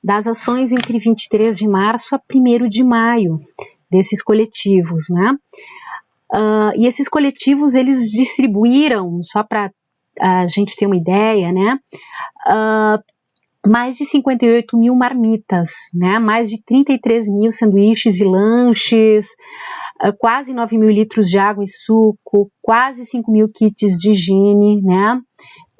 [0.04, 3.40] das ações entre 23 de março a 1 de maio
[3.90, 5.36] desses coletivos, né?
[6.34, 9.72] Uh, e esses coletivos eles distribuíram, só para
[10.20, 11.78] a gente ter uma ideia, né?
[12.48, 13.02] Uh,
[13.68, 16.18] mais de 58 mil marmitas, né?
[16.18, 19.28] mais de 33 mil sanduíches e lanches,
[20.04, 24.82] uh, quase 9 mil litros de água e suco, quase 5 mil kits de higiene,
[24.82, 25.22] né?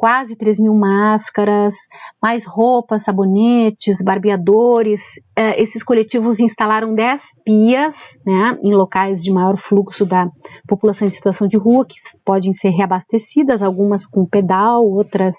[0.02, 1.76] Quase 3 mil máscaras,
[2.20, 5.04] mais roupas, sabonetes, barbeadores.
[5.36, 7.96] É, esses coletivos instalaram 10 pias
[8.26, 10.28] né, em locais de maior fluxo da
[10.68, 15.36] população em situação de rua, que podem ser reabastecidas, algumas com pedal, outras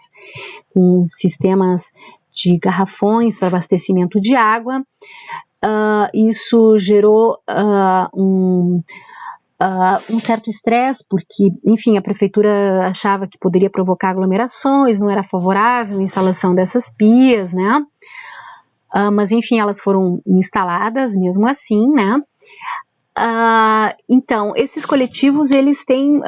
[0.73, 1.83] com sistemas
[2.33, 4.81] de garrafões para abastecimento de água.
[5.65, 8.81] Uh, isso gerou uh, um
[9.63, 15.23] uh, um certo estresse, porque, enfim, a prefeitura achava que poderia provocar aglomerações, não era
[15.23, 17.85] favorável a instalação dessas pias, né?
[18.95, 22.21] Uh, mas, enfim, elas foram instaladas mesmo assim, né?
[23.17, 26.21] Uh, então, esses coletivos, eles têm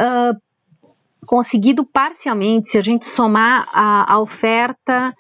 [1.27, 5.13] conseguido parcialmente, se a gente somar a, a oferta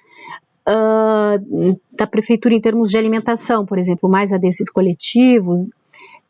[0.66, 5.66] Uh, da prefeitura em termos de alimentação, por exemplo, mais a desses coletivos,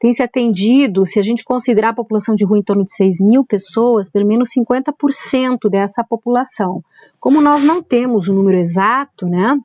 [0.04, 3.20] tem se atendido, se a gente considerar a população de rua em torno de 6
[3.20, 6.84] mil pessoas, pelo menos 50% dessa população.
[7.18, 9.58] Como nós não temos o número exato, né?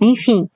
[0.00, 0.50] Enfim,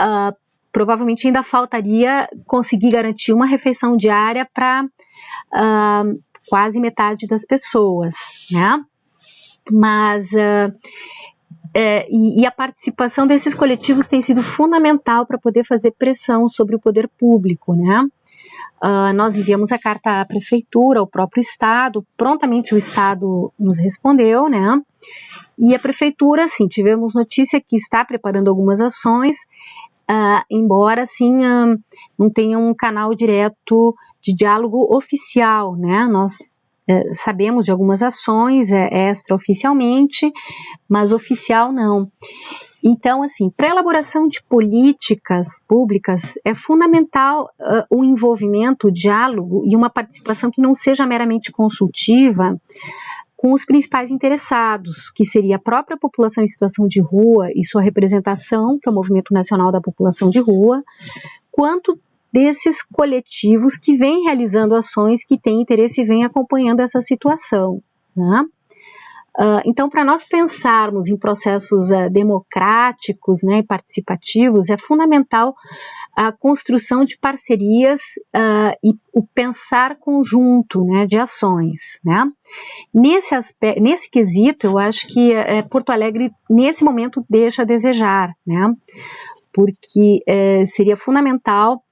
[0.00, 0.34] uh,
[0.72, 4.88] provavelmente ainda faltaria conseguir garantir uma refeição diária para uh,
[5.52, 6.04] ah,
[6.48, 8.14] quase metade das pessoas,
[8.50, 8.82] né?
[9.70, 10.74] Mas uh,
[11.74, 16.74] é, e, e, a participação desses coletivos tem sido fundamental para poder fazer pressão sobre
[16.74, 18.08] o poder público, né?
[18.82, 24.48] Uh, nós enviamos a carta à prefeitura, ao próprio estado, prontamente o estado nos respondeu,
[24.48, 24.80] né?
[25.58, 29.36] E a prefeitura, sim, tivemos notícia que está preparando algumas ações,
[30.10, 31.78] uh, embora, assim, uh,
[32.18, 36.04] não tenha um canal direto de diálogo oficial, né?
[36.06, 36.36] Nós
[36.88, 40.32] eh, sabemos de algumas ações é, extraoficialmente,
[40.88, 42.10] mas oficial não.
[42.88, 49.74] Então, assim, para elaboração de políticas públicas é fundamental uh, o envolvimento, o diálogo e
[49.74, 52.56] uma participação que não seja meramente consultiva
[53.36, 57.82] com os principais interessados, que seria a própria população em situação de rua e sua
[57.82, 60.80] representação, que é o Movimento Nacional da População de Rua,
[61.50, 61.98] quanto
[62.32, 67.82] desses coletivos que vêm realizando ações que têm interesse e vêm acompanhando essa situação.
[68.16, 68.44] Né?
[69.38, 75.54] Uh, então, para nós pensarmos em processos uh, democráticos né, e participativos, é fundamental
[76.16, 78.00] a construção de parcerias
[78.34, 82.00] uh, e o pensar conjunto né, de ações.
[82.02, 82.24] Né?
[82.92, 88.34] Nesse, aspecto, nesse quesito, eu acho que eh, Porto Alegre, nesse momento, deixa a desejar,
[88.46, 88.74] né?
[89.52, 91.82] porque eh, seria fundamental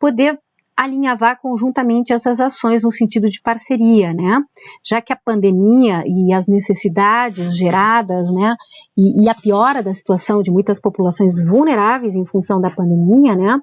[0.00, 0.38] poder
[0.78, 4.40] alinhavar conjuntamente essas ações no sentido de parceria, né?
[4.84, 8.54] Já que a pandemia e as necessidades geradas, né,
[8.96, 13.60] e, e a piora da situação de muitas populações vulneráveis em função da pandemia, né,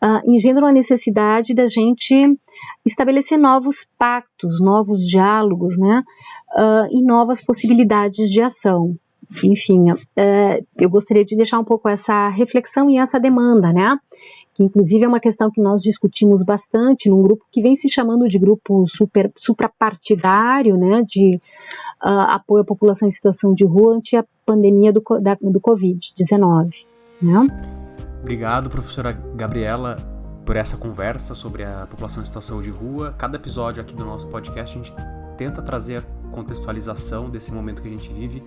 [0.00, 2.14] uh, engendram a necessidade da gente
[2.86, 6.04] estabelecer novos pactos, novos diálogos, né,
[6.56, 8.94] uh, e novas possibilidades de ação.
[9.42, 13.98] Enfim, uh, eu gostaria de deixar um pouco essa reflexão e essa demanda, né?
[14.58, 18.28] Que inclusive é uma questão que nós discutimos bastante num grupo que vem se chamando
[18.28, 21.36] de grupo super, suprapartidário, né, de
[22.02, 26.70] uh, apoio à população em situação de rua ante a pandemia do, da, do Covid-19.
[27.22, 27.46] Né?
[28.20, 29.96] Obrigado, professora Gabriela,
[30.44, 33.14] por essa conversa sobre a população em situação de rua.
[33.16, 34.92] Cada episódio aqui do nosso podcast a gente
[35.36, 38.42] tenta trazer a contextualização desse momento que a gente vive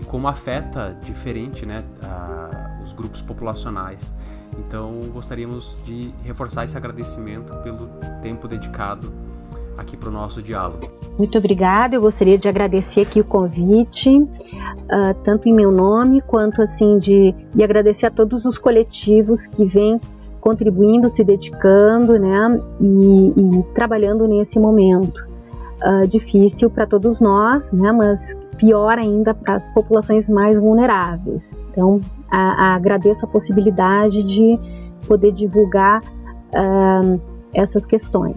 [0.00, 4.12] e como afeta diferente né, a, os grupos populacionais.
[4.58, 7.88] Então, gostaríamos de reforçar esse agradecimento pelo
[8.22, 9.12] tempo dedicado
[9.76, 10.88] aqui para o nosso diálogo.
[11.18, 11.94] Muito obrigada.
[11.94, 17.34] Eu gostaria de agradecer aqui o convite, uh, tanto em meu nome quanto assim de
[17.62, 19.98] agradecer a todos os coletivos que vêm
[20.40, 22.50] contribuindo, se dedicando, né,
[22.80, 25.28] e, e trabalhando nesse momento
[25.84, 31.42] uh, difícil para todos nós, né, mas pior ainda para as populações mais vulneráveis.
[31.70, 32.00] Então,
[32.32, 34.58] a, a agradeço a possibilidade de
[35.06, 37.20] poder divulgar uh,
[37.54, 38.36] essas questões.